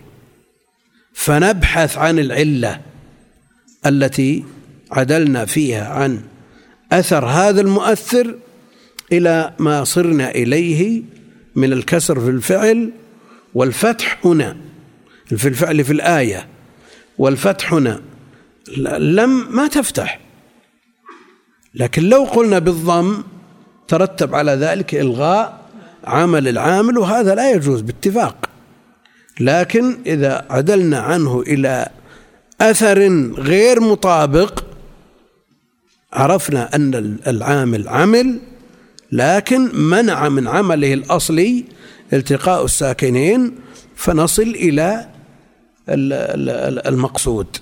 فنبحث 1.13 1.99
عن 1.99 2.19
العلة. 2.19 2.81
التي 3.87 4.45
عدلنا 4.93 5.45
فيها 5.45 5.89
عن 5.89 6.21
أثر 6.93 7.27
هذا 7.27 7.61
المؤثر 7.61 8.35
إلى 9.13 9.53
ما 9.59 9.85
صرنا 9.85 10.31
إليه 10.31 11.03
من 11.55 11.73
الكسر 11.73 12.21
في 12.21 12.31
الفعل 12.31 12.91
والفتح 13.55 14.19
هنا 14.25 14.57
في 15.27 15.49
الفعل 15.49 15.85
في 15.85 15.93
الآية 15.93 16.47
والفتح 17.19 17.73
هنا. 17.75 18.01
لم 18.99 19.57
ما 19.57 19.67
تفتح. 19.67 20.21
لكن 21.75 22.03
لو 22.03 22.25
قلنا 22.25 22.59
بالضم 22.59 23.23
ترتب 23.89 24.35
على 24.35 24.53
ذلك 24.53 24.95
إلغاء 24.95 25.61
عمل 26.05 26.49
العامل 26.49 26.99
وهذا 26.99 27.35
لا 27.35 27.53
يجوز 27.53 27.81
باتفاق. 27.81 28.49
لكن 29.41 29.99
إذا 30.07 30.47
عدلنا 30.51 30.99
عنه 30.99 31.41
إلى 31.41 31.89
أثر 32.61 33.09
غير 33.33 33.81
مطابق. 33.81 34.65
عرفنا 36.13 36.75
أن 36.75 37.19
العامل 37.27 37.89
عمل 37.89 38.41
لكن 39.13 39.77
منع 39.77 40.29
من 40.29 40.49
عمله 40.49 40.95
الأصلي 40.95 41.65
التقاء 42.13 42.65
الساكنين 42.65 43.55
فنصل 43.97 44.43
إلى 44.43 45.09
المقصود. 46.87 47.57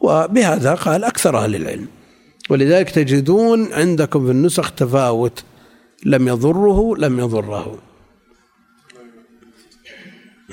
وبهذا 0.00 0.74
قال 0.74 1.04
أكثر 1.04 1.38
أهل 1.38 1.56
العلم. 1.56 1.88
ولذلك 2.50 2.90
تجدون 2.90 3.72
عندكم 3.72 4.26
في 4.26 4.30
النسخ 4.30 4.70
تفاوت. 4.70 5.44
لم 6.04 6.28
يضره 6.28 6.96
لم 6.96 7.20
يضره. 7.20 7.78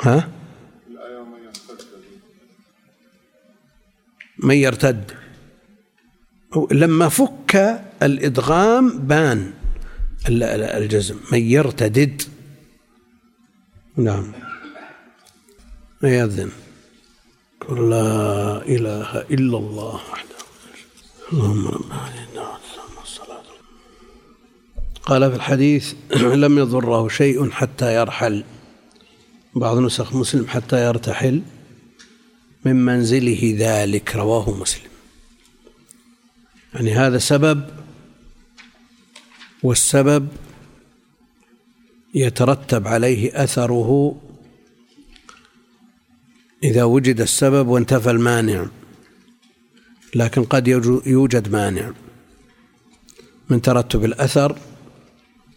ها؟ 0.01 0.29
من 4.43 4.55
يرتد. 4.55 5.11
لما 6.71 7.09
فك 7.09 7.81
الإدغام 8.03 8.99
بان 8.99 9.53
الجزم. 10.27 11.17
من 11.31 11.39
يرتدد. 11.39 12.21
نعم. 13.97 14.31
يأذن 16.03 16.49
قل 17.67 17.89
لا 17.89 18.61
إله 18.65 19.21
إلا 19.21 19.57
الله 19.57 19.95
وحده. 19.95 20.35
اللهم 21.33 21.67
رب 21.67 21.91
الصلاة. 23.03 23.43
قال 25.01 25.29
في 25.31 25.35
الحديث 25.35 25.93
لم 26.45 26.59
يضره 26.59 27.07
شيء 27.07 27.49
حتى 27.49 27.95
يرحل. 27.95 28.43
بعض 29.55 29.77
نسخ 29.77 30.15
مسلم 30.15 30.47
حتى 30.47 30.85
يرتحل. 30.85 31.41
من 32.65 32.75
منزله 32.75 33.55
ذلك 33.57 34.15
رواه 34.15 34.51
مسلم. 34.51 34.89
يعني 36.73 36.91
هذا 36.93 37.17
سبب 37.17 37.69
والسبب 39.63 40.27
يترتب 42.15 42.87
عليه 42.87 43.43
أثره 43.43 44.21
إذا 46.63 46.83
وجد 46.83 47.21
السبب 47.21 47.67
وانتفى 47.67 48.11
المانع 48.11 48.65
لكن 50.15 50.43
قد 50.43 50.67
يوجد 51.05 51.51
مانع. 51.51 51.93
من 53.49 53.61
ترتب 53.61 54.05
الأثر 54.05 54.59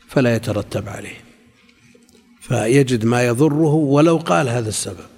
فلا 0.08 0.36
يترتب 0.36 0.88
عليه. 0.88 1.24
فيجد 2.40 3.04
ما 3.04 3.26
يضره 3.26 3.74
ولو 3.74 4.16
قال 4.16 4.48
هذا 4.48 4.68
السبب. 4.68 5.11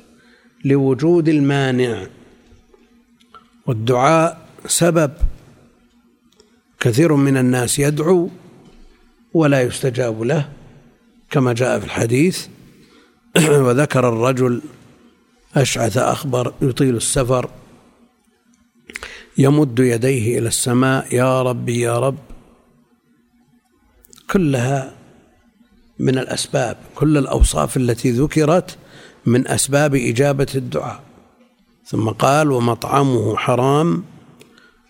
لوجود 0.65 1.29
المانع. 1.29 2.07
والدعاء 3.67 4.49
سبب 4.67 5.13
كثير 6.81 7.15
من 7.15 7.37
الناس 7.37 7.79
يدعو 7.79 8.31
ولا 9.35 9.63
يستجاب 9.63 10.23
له 10.23 10.49
كما 11.31 11.53
جاء 11.53 11.79
في 11.79 11.85
الحديث. 11.85 12.47
وذكر 13.65 14.09
الرجل 14.09 14.63
أشعث 15.57 15.97
أخبر 15.99 16.55
يطيل 16.63 16.97
السفر 16.97 17.51
يمد 19.39 19.79
يديه 19.79 20.39
إلى 20.39 20.49
السماء 20.49 21.15
يا 21.15 21.43
ربي 21.43 21.81
يا 21.81 21.99
رب. 21.99 22.19
كلها 24.31 24.95
من 25.99 26.19
الأسباب 26.19 26.77
كل 26.95 27.19
الأوصاف 27.19 27.77
التي 27.77 28.11
ذكرت 28.11 28.79
من 29.27 29.49
أسباب 29.49 29.95
إجابة 29.95 30.47
الدعاء. 30.55 31.03
ثم 31.87 32.09
قال 32.09 32.51
ومطعمه 32.51 33.37
حرام 33.37 34.05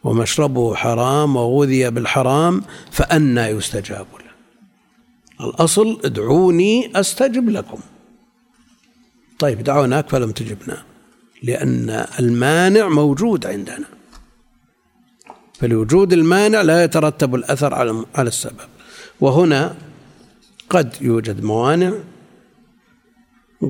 ومشربه 0.04 0.74
حرام 0.74 1.36
وغذي 1.36 1.90
بالحرام 1.90 2.62
فأنى 2.90 3.40
يستجاب 3.40 4.06
له. 4.18 4.34
الأصل 5.46 6.00
ادعوني 6.04 7.00
أستجب 7.00 7.48
لكم. 7.48 7.78
طيب 9.38 9.62
دعوناك 9.62 10.08
فلم 10.08 10.30
تجبنا 10.30 10.82
لأن 11.42 12.06
المانع 12.20 12.88
موجود 12.88 13.46
عندنا. 13.46 13.86
فلوجود 15.54 16.12
المانع 16.12 16.62
لا 16.62 16.84
يترتب 16.84 17.34
الأثر 17.34 17.74
على 17.74 18.04
على 18.14 18.28
السبب. 18.28 18.68
وهنا 19.20 19.76
قد 20.70 20.94
يوجد 21.00 21.44
موانع 21.44 21.92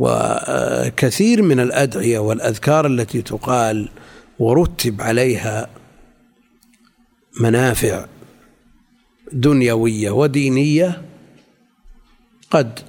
وكثير 0.01 1.43
من 1.43 1.61
الأدعية 1.61 2.19
والأذكار 2.19 2.87
التي 2.87 3.23
تقال 3.23 3.89
ورتب 4.39 5.01
عليها 5.03 5.69
منافع 7.41 8.07
دنيوية 9.33 10.11
ودينية 10.11 11.03
قد 12.51 12.81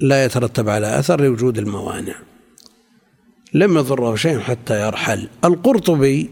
لا 0.00 0.24
يترتب 0.24 0.68
على 0.68 0.98
أثر 0.98 1.20
لوجود 1.20 1.58
الموانع. 1.58 2.14
لم 3.54 3.78
يضره 3.78 4.14
شيء 4.14 4.40
حتى 4.40 4.86
يرحل. 4.86 5.28
القرطبي 5.44 6.30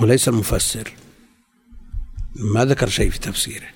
وليس 0.00 0.28
المفسر 0.28 0.92
ما 2.34 2.64
ذكر 2.64 2.88
شيء 2.88 3.10
في 3.10 3.18
تفسيره 3.18 3.68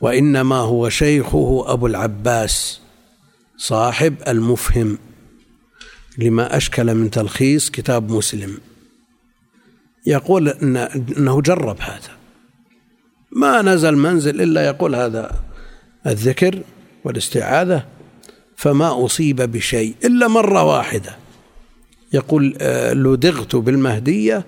وإنما 0.00 0.56
هو 0.56 0.88
شيخه 0.88 1.64
أبو 1.66 1.86
العباس. 1.86 2.80
صاحب 3.56 4.14
المفهم 4.28 4.98
لما 6.18 6.56
أشكل 6.56 6.94
من 6.94 7.10
تلخيص 7.10 7.70
كتاب 7.70 8.10
مسلم. 8.10 8.58
يقول 10.06 10.48
أنه 10.48 11.40
جرب 11.40 11.80
هذا. 11.80 12.16
ما 13.32 13.62
نزل 13.62 13.96
منزل 13.96 14.40
إلا 14.40 14.66
يقول 14.66 14.94
هذا 14.94 15.44
الذكر 16.06 16.62
والاستعاذة 17.04 17.86
فما 18.56 19.04
أصيب 19.04 19.36
بشيء 19.36 19.94
إلا 20.04 20.28
مرة 20.28 20.64
واحدة. 20.64 21.16
يقول 22.12 22.56
آه، 22.60 22.92
لدغت 22.92 23.56
بالمهدية 23.56 24.44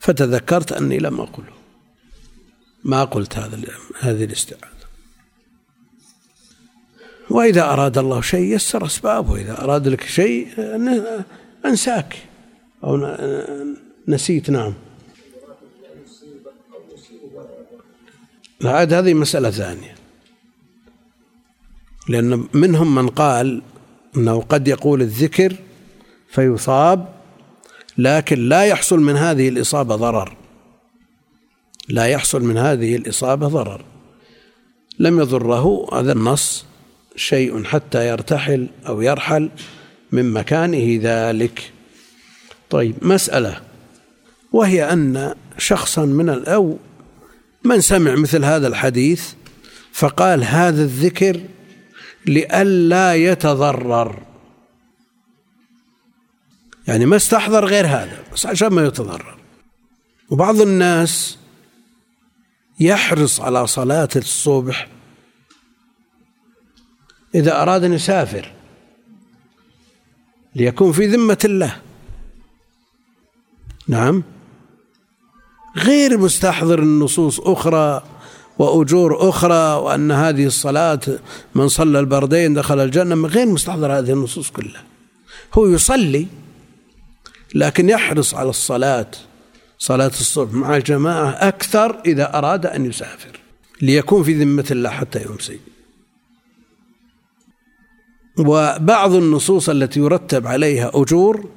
فتذكرت 0.00 0.72
أني 0.72 0.98
لم 0.98 1.20
أقله. 1.20 1.56
ما 2.84 3.04
قلت 3.04 3.38
هذا 3.38 3.58
هذه 4.00 4.24
الاستعاذة. 4.24 4.75
وإذا 7.30 7.62
أراد 7.72 7.98
الله 7.98 8.20
شيء 8.20 8.54
يسر 8.54 8.86
أسبابه 8.86 9.36
إذا 9.36 9.64
أراد 9.64 9.88
لك 9.88 10.02
شيء 10.02 10.48
أنساك. 11.64 12.16
أو 12.84 13.16
نسيت 14.08 14.50
نعم. 14.50 14.74
عاد 18.64 18.92
هذه 18.92 19.14
مسألة 19.14 19.50
ثانية. 19.50 19.94
لأن 22.08 22.44
منهم 22.52 22.94
من 22.94 23.08
قال 23.08 23.62
أنه 24.16 24.40
قد 24.40 24.68
يقول 24.68 25.02
الذكر 25.02 25.56
فيصاب 26.28 27.08
لكن 27.98 28.48
لا 28.48 28.64
يحصل 28.64 29.00
من 29.00 29.16
هذه 29.16 29.48
الإصابة 29.48 29.96
ضرر. 29.96 30.36
لا 31.88 32.06
يحصل 32.06 32.42
من 32.42 32.56
هذه 32.56 32.96
الإصابة 32.96 33.48
ضرر. 33.48 33.84
لم 34.98 35.20
يضره 35.20 35.88
هذا 35.92 36.12
النص. 36.12 36.66
شيء 37.16 37.64
حتى 37.64 38.08
يرتحل 38.08 38.68
أو 38.86 39.02
يرحل 39.02 39.50
من 40.12 40.32
مكانه 40.32 41.00
ذلك. 41.02 41.72
طيب 42.70 42.94
مسألة 43.02 43.60
وهي 44.52 44.92
أن 44.92 45.34
شخصا 45.58 46.04
من 46.04 46.44
أو 46.48 46.78
من 47.64 47.80
سمع 47.80 48.14
مثل 48.14 48.44
هذا 48.44 48.68
الحديث 48.68 49.32
فقال 49.92 50.44
هذا 50.44 50.82
الذكر 50.82 51.40
لئلا 52.26 53.14
يتضرر. 53.14 54.22
يعني 56.88 57.06
ما 57.06 57.16
استحضر 57.16 57.64
غير 57.64 57.86
هذا 57.86 58.24
بس 58.32 58.46
عشان 58.46 58.68
ما 58.68 58.86
يتضرر. 58.86 59.38
وبعض 60.30 60.60
الناس 60.60 61.38
يحرص 62.80 63.40
على 63.40 63.66
صلاة 63.66 64.08
الصبح 64.16 64.88
إذا 67.36 67.62
أراد 67.62 67.84
أن 67.84 67.92
يسافر 67.92 68.52
ليكون 70.54 70.92
في 70.92 71.06
ذمة 71.06 71.38
الله. 71.44 71.76
نعم. 73.88 74.22
غير 75.76 76.18
مستحضر 76.18 76.78
النصوص 76.78 77.40
أخرى 77.40 78.02
وأجور 78.58 79.28
أخرى 79.28 79.74
وأن 79.74 80.10
هذه 80.12 80.46
الصلاة 80.46 81.00
من 81.54 81.68
صلى 81.68 81.98
البردين 82.00 82.54
دخل 82.54 82.80
الجنة 82.80 83.28
غير 83.28 83.46
مستحضر 83.46 83.98
هذه 83.98 84.12
النصوص 84.12 84.50
كلها. 84.50 84.84
هو 85.54 85.66
يصلي 85.66 86.26
لكن 87.54 87.88
يحرص 87.88 88.34
على 88.34 88.50
الصلاة 88.50 89.10
صلاة 89.78 90.06
الصبح 90.06 90.52
مع 90.52 90.76
الجماعة 90.76 91.28
أكثر 91.28 92.00
إذا 92.06 92.38
أراد 92.38 92.66
أن 92.66 92.86
يسافر 92.86 93.40
ليكون 93.82 94.22
في 94.22 94.34
ذمة 94.34 94.66
الله 94.70 94.90
حتى 94.90 95.22
يمسي 95.22 95.60
وبعض 98.38 99.14
النصوص 99.14 99.68
التي 99.68 100.00
يرتب 100.00 100.46
عليها 100.46 100.90
أجور 100.94 101.48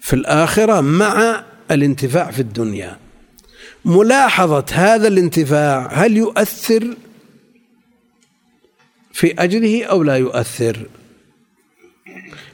في 0.00 0.16
الآخرة 0.16 0.80
مع 0.80 1.44
الانتفاع 1.70 2.30
في 2.30 2.40
الدنيا. 2.40 2.98
ملاحظة 3.84 4.64
هذا 4.72 5.08
الانتفاع 5.08 5.88
هل 5.92 6.16
يؤثر 6.16 6.96
في 9.12 9.34
أجره 9.38 9.84
أو 9.84 10.02
لا 10.02 10.16
يؤثر؟ 10.16 10.86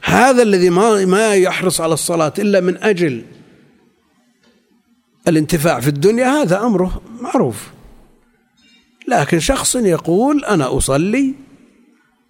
هذا 0.03 0.43
الذي 0.43 0.71
ما 0.71 1.05
ما 1.05 1.35
يحرص 1.35 1.81
على 1.81 1.95
الصلاة 1.95 2.33
إلا 2.39 2.61
من 2.61 2.77
أجل 2.77 3.25
الانتفاع 5.29 5.81
في 5.81 5.89
الدنيا 5.89 6.27
هذا 6.27 6.63
أمره 6.63 7.03
معروف. 7.21 7.71
لكن 9.09 9.41
شخص 9.41 9.77
يقول 9.77 10.45
أنا 10.45 10.77
أصلي 10.77 11.35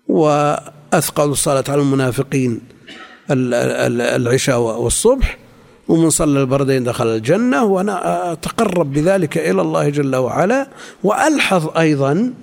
وأثقل 0.08 1.30
الصلاة 1.30 1.64
على 1.68 1.82
المنافقين 1.82 2.60
العشاء 3.30 4.58
والصبح 4.60 5.38
ومن 5.88 6.10
صلى 6.10 6.40
البردين 6.40 6.84
دخل 6.84 7.06
الجنة 7.06 7.64
وأنا 7.64 8.32
أتقرب 8.32 8.92
بذلك 8.92 9.38
إلى 9.38 9.62
الله 9.62 9.88
جل 9.88 10.16
وعلا 10.16 10.68
وألحظ 11.02 11.78
أيضا 11.78 12.34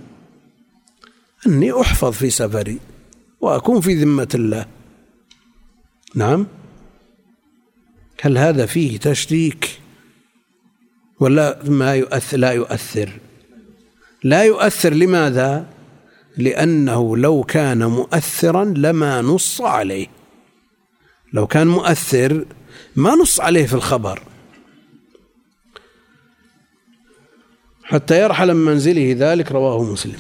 أني 1.48 1.82
أحفظ 1.82 2.12
في 2.12 2.30
سفري 2.30 2.80
وأكون 3.42 3.82
في 3.82 3.94
ذمة 3.94 4.28
الله. 4.36 4.66
نعم؟ 6.16 6.48
هل 8.22 8.38
هذا 8.38 8.66
فيه 8.66 8.98
تشريك؟ 8.98 9.80
ولا 11.20 11.60
ما 11.66 11.96
يؤثر 11.96 12.38
لا 12.38 12.52
يؤثر. 12.52 13.10
لا 14.24 14.44
يؤثر 14.44 14.94
لماذا؟ 14.94 15.66
لأنه 16.40 17.18
لو 17.18 17.44
كان 17.44 17.86
مؤثرا 17.86 18.66
لما 18.66 19.22
نص 19.22 19.62
عليه. 19.62 20.08
لو 21.34 21.48
كان 21.48 21.68
مؤثر 21.68 22.46
ما 22.96 23.16
نص 23.16 23.40
عليه 23.40 23.66
في 23.66 23.74
الخبر. 23.74 24.22
حتى 27.84 28.22
يرحل 28.22 28.54
من 28.54 28.66
منزله 28.66 29.16
ذلك 29.18 29.52
رواه 29.52 29.84
مسلم. 29.84 30.20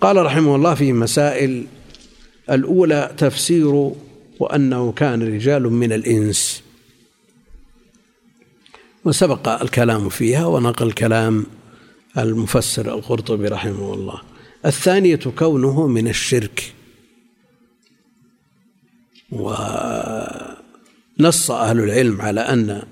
قال 0.00 0.16
رحمه 0.26 0.56
الله 0.56 0.74
في 0.74 0.92
مسائل 0.92 1.66
الأولى 2.50 3.14
تفسير 3.18 3.92
وأنه 4.40 4.92
كان 4.92 5.34
رجال 5.34 5.62
من 5.62 5.92
الإنس. 5.92 6.62
وسبق 9.04 9.48
الكلام 9.62 10.08
فيها 10.08 10.46
ونقل 10.46 10.92
كلام 10.92 11.46
المفسر 12.18 12.94
القرطبي 12.94 13.48
رحمه 13.48 13.94
الله. 13.94 14.33
الثانية 14.66 15.16
كونه 15.16 15.86
من 15.86 16.08
الشرك. 16.08 16.72
ونص 19.32 19.50
أهل 21.50 21.80
العلم 21.80 22.22
على 22.22 22.40
أن 22.40 22.82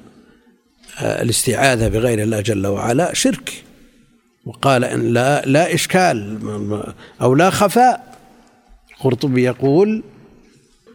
الاستعاذة 1.00 1.88
بغير 1.88 2.22
الله 2.22 2.40
جل 2.40 2.66
وعلا 2.66 3.14
شرك. 3.14 3.64
وقال 4.44 4.84
إن 4.84 5.12
لا 5.12 5.42
لا 5.46 5.74
إشكال 5.74 6.38
أو 7.22 7.34
لا 7.34 7.50
خفاء. 7.50 8.18
القرطبي 8.90 9.42
يقول 9.42 10.02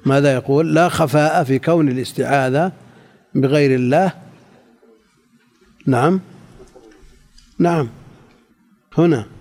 ماذا 0.05 0.33
يقول؟ 0.33 0.75
لا 0.75 0.89
خفاء 0.89 1.43
في 1.43 1.59
كون 1.59 1.89
الاستعاذة 1.89 2.71
بغير 3.35 3.75
الله. 3.75 4.13
نعم. 5.85 6.21
نعم. 7.59 7.89
هنا. 8.97 9.36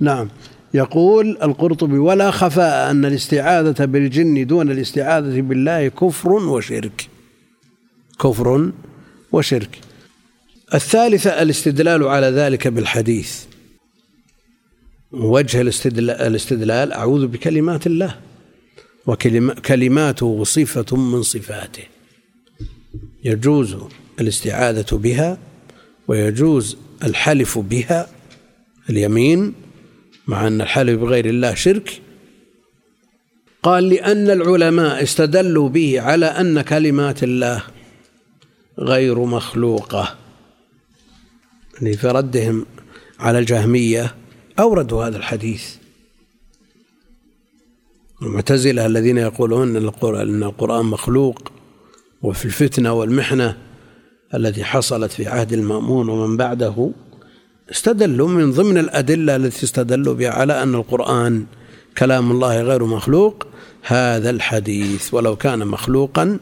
نعم. 0.00 0.28
يقول 0.74 1.38
القرطبي 1.42 1.98
ولا 1.98 2.30
خفاء 2.30 2.90
أن 2.90 3.04
الاستعاذة 3.04 3.84
بالجن 3.84 4.46
دون 4.46 4.70
الاستعاذة 4.70 5.40
بالله 5.40 5.88
كفر 5.88 6.32
وشرك. 6.32 7.08
كفر 8.20 8.72
وشرك. 9.32 9.78
الثالثة 10.74 11.42
الاستدلال 11.42 12.04
على 12.04 12.26
ذلك 12.26 12.68
بالحديث. 12.68 13.44
وجه 15.12 15.60
الاستدلال 15.60 16.92
أعوذ 16.92 17.26
بكلمات 17.26 17.86
الله 17.86 18.16
وكلماته 19.06 20.44
صفة 20.44 20.96
من 20.96 21.22
صفاته. 21.22 21.82
يجوز 23.24 23.76
الاستعاذة 24.20 24.96
بها 24.96 25.38
ويجوز 26.08 26.76
الحلف 27.04 27.58
بها 27.58 28.08
اليمين 28.90 29.54
مع 30.26 30.46
أن 30.46 30.60
الحلف 30.60 31.00
بغير 31.00 31.26
الله 31.26 31.54
شرك. 31.54 32.02
قال 33.62 33.88
لأن 33.88 34.30
العلماء 34.30 35.02
استدلوا 35.02 35.68
به 35.68 36.00
على 36.00 36.26
أن 36.26 36.60
كلمات 36.60 37.22
الله 37.22 37.62
غير 38.78 39.24
مخلوقة. 39.24 40.16
يعني 41.74 41.96
في 41.96 42.08
ردهم 42.08 42.66
على 43.18 43.38
الجهمية 43.38 44.14
أوردوا 44.58 45.04
هذا 45.04 45.16
الحديث. 45.16 45.76
المعتزلة 48.22 48.86
الذين 48.86 49.18
يقولون 49.18 49.76
أن 49.76 50.42
القرآن 50.42 50.84
مخلوق 50.84 51.52
وفي 52.22 52.44
الفتنة 52.44 52.92
والمحنة 52.92 53.58
التي 54.34 54.64
حصلت 54.64 55.12
في 55.12 55.26
عهد 55.26 55.52
المأمون 55.52 56.08
ومن 56.08 56.36
بعده 56.36 56.90
استدلوا 57.70 58.28
من 58.28 58.50
ضمن 58.52 58.78
الأدلة 58.78 59.36
التي 59.36 59.64
استدلوا 59.64 60.14
بها 60.14 60.30
على 60.30 60.62
أن 60.62 60.74
القرآن 60.74 61.46
كلام 61.98 62.30
الله 62.30 62.62
غير 62.62 62.84
مخلوق 62.84 63.46
هذا 63.82 64.30
الحديث. 64.30 65.14
ولو 65.14 65.36
كان 65.36 65.66
مخلوقا 65.66 66.38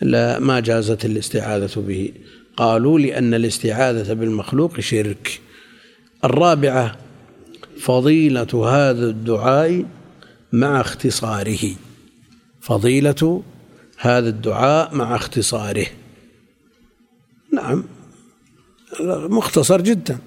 لا 0.00 0.38
ما 0.38 0.60
جازت 0.60 1.04
الاستعاذة 1.04 1.80
به. 1.80 2.12
قالوا 2.56 2.98
لأن 2.98 3.34
الاستعاذة 3.34 4.12
بالمخلوق 4.12 4.80
شرك. 4.80 5.40
الرابعة 6.24 6.96
فضيلة 7.80 8.68
هذا 8.68 9.06
الدعاء 9.06 9.84
مع 10.52 10.80
اختصاره. 10.80 11.74
فضيلة 12.60 13.42
هذا 13.98 14.28
الدعاء 14.28 14.94
مع 14.94 15.14
اختصاره. 15.16 15.86
نعم 17.52 17.84
مختصر 19.30 19.80
جدا. 19.80 20.18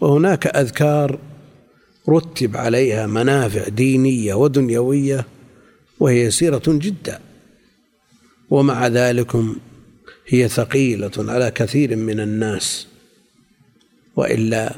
وهناك 0.00 0.46
أذكار 0.46 1.18
رتب 2.08 2.56
عليها 2.56 3.06
منافع 3.06 3.68
دينية 3.68 4.34
ودنيوية 4.34 5.26
وهي 6.00 6.20
يسيرة 6.20 6.62
جدا 6.66 7.20
ومع 8.50 8.86
ذلك 8.86 9.36
هي 10.26 10.48
ثقيلة 10.48 11.10
على 11.18 11.50
كثير 11.50 11.96
من 11.96 12.20
الناس. 12.20 12.86
وإلا 14.16 14.74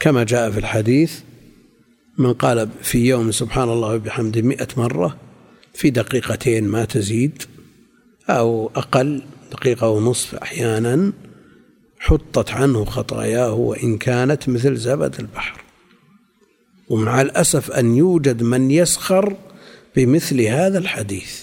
كما 0.00 0.24
جاء 0.24 0.50
في 0.50 0.58
الحديث 0.58 1.20
من 2.18 2.32
قال 2.32 2.68
في 2.82 3.06
يوم 3.06 3.32
سبحان 3.32 3.68
الله 3.68 3.94
وبحمده 3.94 4.42
مئة 4.42 4.68
مرة 4.76 5.16
في 5.74 5.90
دقيقتين 5.90 6.64
ما 6.64 6.84
تزيد 6.84 7.42
أو 8.30 8.70
أقل 8.76 9.22
دقيقة 9.52 9.88
ونصف 9.88 10.34
أحيانا 10.34 11.12
حطت 12.06 12.50
عنه 12.50 12.84
خطاياه 12.84 13.52
وإن 13.52 13.98
كانت 13.98 14.48
مثل 14.48 14.76
زبد 14.76 15.20
البحر. 15.20 15.60
ومع 16.88 17.20
الأسف 17.20 17.70
أن 17.70 17.96
يوجد 17.96 18.42
من 18.42 18.70
يسخر 18.70 19.36
بمثل 19.96 20.40
هذا 20.40 20.78
الحديث. 20.78 21.42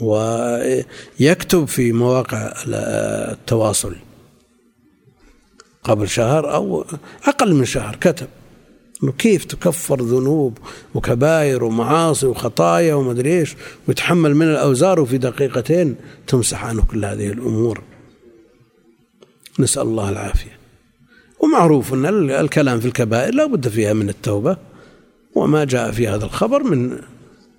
ويكتب 0.00 1.64
في 1.64 1.92
مواقع 1.92 2.52
التواصل. 2.66 3.96
قبل 5.84 6.08
شهر 6.08 6.54
أو 6.54 6.84
أقل 7.24 7.54
من 7.54 7.64
شهر 7.64 7.96
كتب. 7.96 8.28
كيف 9.18 9.44
تكفر 9.44 10.02
ذنوب 10.02 10.58
وكبائر 10.94 11.64
ومعاصي 11.64 12.26
وخطايا 12.26 12.94
ومدري 12.94 13.38
إيش 13.38 13.56
ويتحمل 13.88 14.34
من 14.34 14.48
الأوزار 14.48 15.00
وفي 15.00 15.18
دقيقتين 15.18 15.96
تمسح 16.26 16.64
عنه 16.64 16.82
كل 16.84 17.04
هذه 17.04 17.26
الأمور. 17.26 17.89
نسأل 19.58 19.82
الله 19.82 20.08
العافية. 20.08 20.58
ومعروف 21.40 21.94
أن 21.94 22.30
الكلام 22.30 22.80
في 22.80 22.86
الكبائر 22.86 23.34
لا 23.34 23.46
بد 23.46 23.68
فيها 23.68 23.92
من 23.92 24.08
التوبة 24.08 24.56
وما 25.34 25.64
جاء 25.64 25.90
في 25.92 26.08
هذا 26.08 26.24
الخبر 26.24 26.62
من 26.62 26.98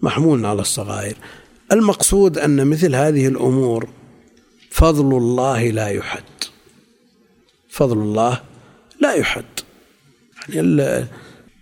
محمول 0.02 0.46
على 0.46 0.62
الصغائر. 0.62 1.16
المقصود 1.72 2.38
أن 2.38 2.68
مثل 2.68 2.96
هذه 2.96 3.28
الأمور 3.28 3.90
فضل 4.70 5.18
الله 5.18 5.70
لا 5.70 5.88
يحد. 5.88 6.24
فضل 7.70 7.98
الله 7.98 8.42
لا 9.00 9.14
يحد. 9.14 9.46
يعني 10.50 11.06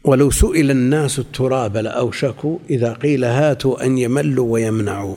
ولو 0.03 0.31
سئل 0.31 0.71
الناس 0.71 1.19
التراب 1.19 1.77
لأوشكوا 1.77 2.59
إذا 2.69 2.93
قيل 2.93 3.23
هاتوا 3.23 3.85
أن 3.85 3.97
يملوا 3.97 4.53
ويمنعوا. 4.53 5.15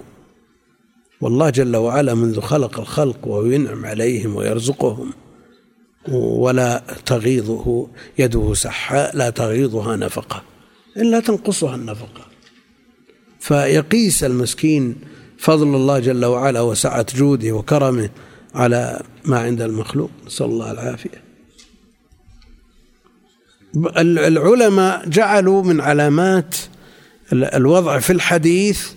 والله 1.22 1.50
جل 1.50 1.76
وعلا 1.76 2.14
منذ 2.14 2.40
خلق 2.40 2.80
الخلق 2.80 3.28
وينعم 3.28 3.86
عليهم 3.86 4.36
ويرزقهم 4.36 5.12
ولا 6.12 6.82
تغيضه 7.06 7.88
يده 8.18 8.54
سحاء 8.54 9.16
لا 9.16 9.30
تغيضها 9.30 9.96
نفقة 9.96 10.42
إلا 10.96 11.20
تنقصها 11.20 11.74
النفقة. 11.74 12.26
فيقيس 13.40 14.24
المسكين 14.24 14.96
فضل 15.38 15.74
الله 15.74 15.98
جل 15.98 16.24
وعلا 16.24 16.60
وسعة 16.60 17.06
جوده 17.16 17.52
وكرمه 17.52 18.10
على 18.54 19.02
ما 19.24 19.38
عند 19.38 19.62
المخلوق. 19.62 20.10
نسأل 20.26 20.46
الله 20.46 20.70
العافية. 20.70 21.22
العلماء 23.96 25.08
جعلوا 25.08 25.62
من 25.62 25.80
علامات 25.80 26.56
الوضع 27.32 27.98
في 27.98 28.12
الحديث 28.12 28.92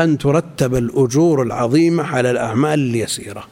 أن 0.00 0.18
ترتب 0.18 0.74
الأجور 0.74 1.42
العظيمة 1.42 2.02
على 2.02 2.30
الأعمال 2.30 2.80
اليسيرة. 2.80 3.44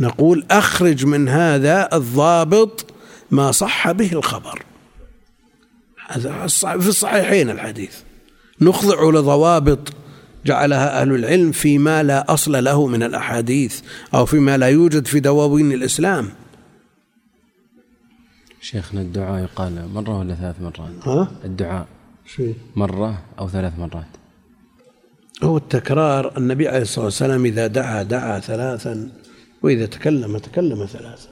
نقول 0.00 0.46
أخرج 0.50 1.06
من 1.06 1.28
هذا 1.28 1.88
الضابط 1.92 2.86
ما 3.30 3.52
صح 3.52 3.90
به 3.90 4.12
الخبر. 4.12 4.62
هذا 6.08 6.46
في 6.46 6.88
الصحيحين 6.88 7.50
الحديث. 7.50 7.96
نخضع 8.60 9.10
لضوابط 9.10 9.92
جعلها 10.46 11.00
أهل 11.00 11.14
العلم 11.14 11.52
فيما 11.52 12.02
لا 12.02 12.34
أصل 12.34 12.64
له 12.64 12.86
من 12.86 13.02
الأحاديث 13.02 13.80
أو 14.14 14.26
فيما 14.26 14.56
لا 14.56 14.66
يوجد 14.66 15.06
في 15.06 15.20
دواوين 15.20 15.72
الإسلام. 15.72 16.28
شيخنا 18.60 19.00
الدعاء 19.00 19.42
يقال 19.42 19.88
مرة 19.94 20.18
ولا 20.18 20.34
ثلاث 20.34 20.60
مرات؟ 20.60 21.08
ها؟ 21.08 21.28
الدعاء. 21.44 21.86
شيء. 22.36 22.54
مرة 22.76 23.22
أو 23.38 23.48
ثلاث 23.48 23.78
مرات؟ 23.78 24.06
هو 25.42 25.56
التكرار 25.56 26.38
النبي 26.38 26.68
عليه 26.68 26.82
الصلاة 26.82 27.04
والسلام 27.04 27.44
إذا 27.44 27.66
دعا 27.66 28.02
دعا 28.02 28.40
ثلاثا 28.40 29.10
وإذا 29.62 29.86
تكلم 29.86 30.38
تكلم 30.38 30.86
ثلاثا. 30.86 31.28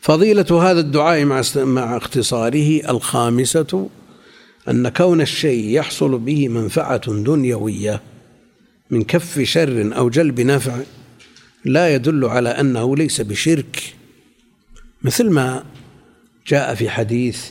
فضيلة 0.00 0.70
هذا 0.70 0.80
الدعاء 0.80 1.24
مع 1.24 1.42
مع 1.56 1.96
اختصاره 1.96 2.90
الخامسة 2.90 3.88
أن 4.68 4.88
كون 4.88 5.20
الشيء 5.20 5.64
يحصل 5.64 6.18
به 6.18 6.48
منفعة 6.48 7.12
دنيوية 7.12 8.00
من 8.90 9.04
كف 9.04 9.40
شر 9.40 9.96
أو 9.96 10.08
جلب 10.08 10.40
نفع 10.40 10.80
لا 11.64 11.94
يدل 11.94 12.24
على 12.24 12.48
أنه 12.48 12.96
ليس 12.96 13.20
بشرك. 13.20 13.94
مثل 15.02 15.30
ما 15.30 15.64
جاء 16.46 16.74
في 16.74 16.90
حديث 16.90 17.50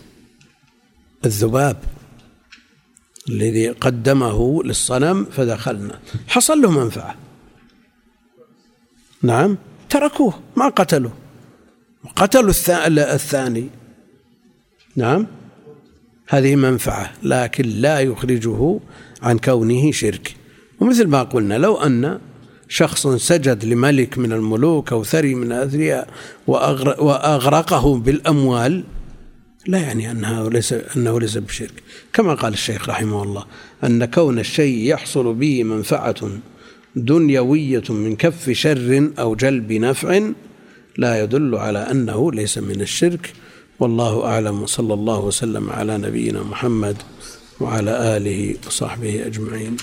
الذباب. 1.26 1.78
الذي 3.32 3.70
قدمه 3.70 4.64
للصنم 4.64 5.26
فدخلنا. 5.26 6.00
حصل 6.28 6.62
له 6.62 6.72
منفعة. 6.72 7.16
نعم. 9.24 9.58
تركوه 9.90 10.34
ما 10.58 10.68
قتلوا 10.68 11.12
قتلوا 12.16 12.54
الثاني. 13.20 13.70
نعم. 14.96 15.28
هذه 16.28 16.56
منفعة 16.56 17.12
لكن 17.24 17.66
لا 17.86 18.00
يخرجه 18.00 18.80
عن 19.22 19.38
كونه 19.38 19.92
شرك. 19.92 20.36
ومثل 20.80 21.08
ما 21.08 21.24
قلنا 21.24 21.58
لو 21.58 21.76
أن 21.78 22.20
شخص 22.70 23.08
سجد 23.08 23.66
لملك 23.66 24.18
من 24.18 24.32
الملوك 24.34 24.92
أو 24.94 25.04
ثري 25.04 25.36
من 25.36 25.52
الأثرياء 25.52 26.08
وأغرقه 26.48 27.96
بالأموال 27.96 28.84
لا 29.68 29.78
يعني 29.78 30.12
أنها 30.12 30.50
ليس 30.50 30.74
أنه 30.74 31.20
ليس 31.20 31.38
بشرك. 31.38 31.84
كما 32.14 32.34
قال 32.34 32.54
الشيخ 32.54 32.90
رحمه 32.90 33.24
الله 33.24 33.46
أن 33.84 34.06
كون 34.06 34.40
الشيء 34.40 34.78
يحصل 34.78 35.34
به 35.34 35.64
منفعة 35.64 36.16
دنيوية 36.96 37.84
من 37.90 38.16
كف 38.16 38.50
شر 38.50 39.12
أو 39.20 39.36
جلب 39.36 39.72
نفع 39.72 40.20
لا 40.98 41.24
يدل 41.24 41.56
على 41.56 41.80
أنه 41.80 42.32
ليس 42.32 42.58
من 42.58 42.82
الشرك. 42.82 43.34
والله 43.80 44.26
أعلم. 44.26 44.62
وصلى 44.62 44.94
الله 44.94 45.20
وسلم 45.20 45.70
على 45.70 45.98
نبينا 45.98 46.44
محمد 46.44 46.98
وعلى 47.60 48.18
آله 48.18 48.56
وصحبه 48.68 49.26
أجمعين. 49.26 49.78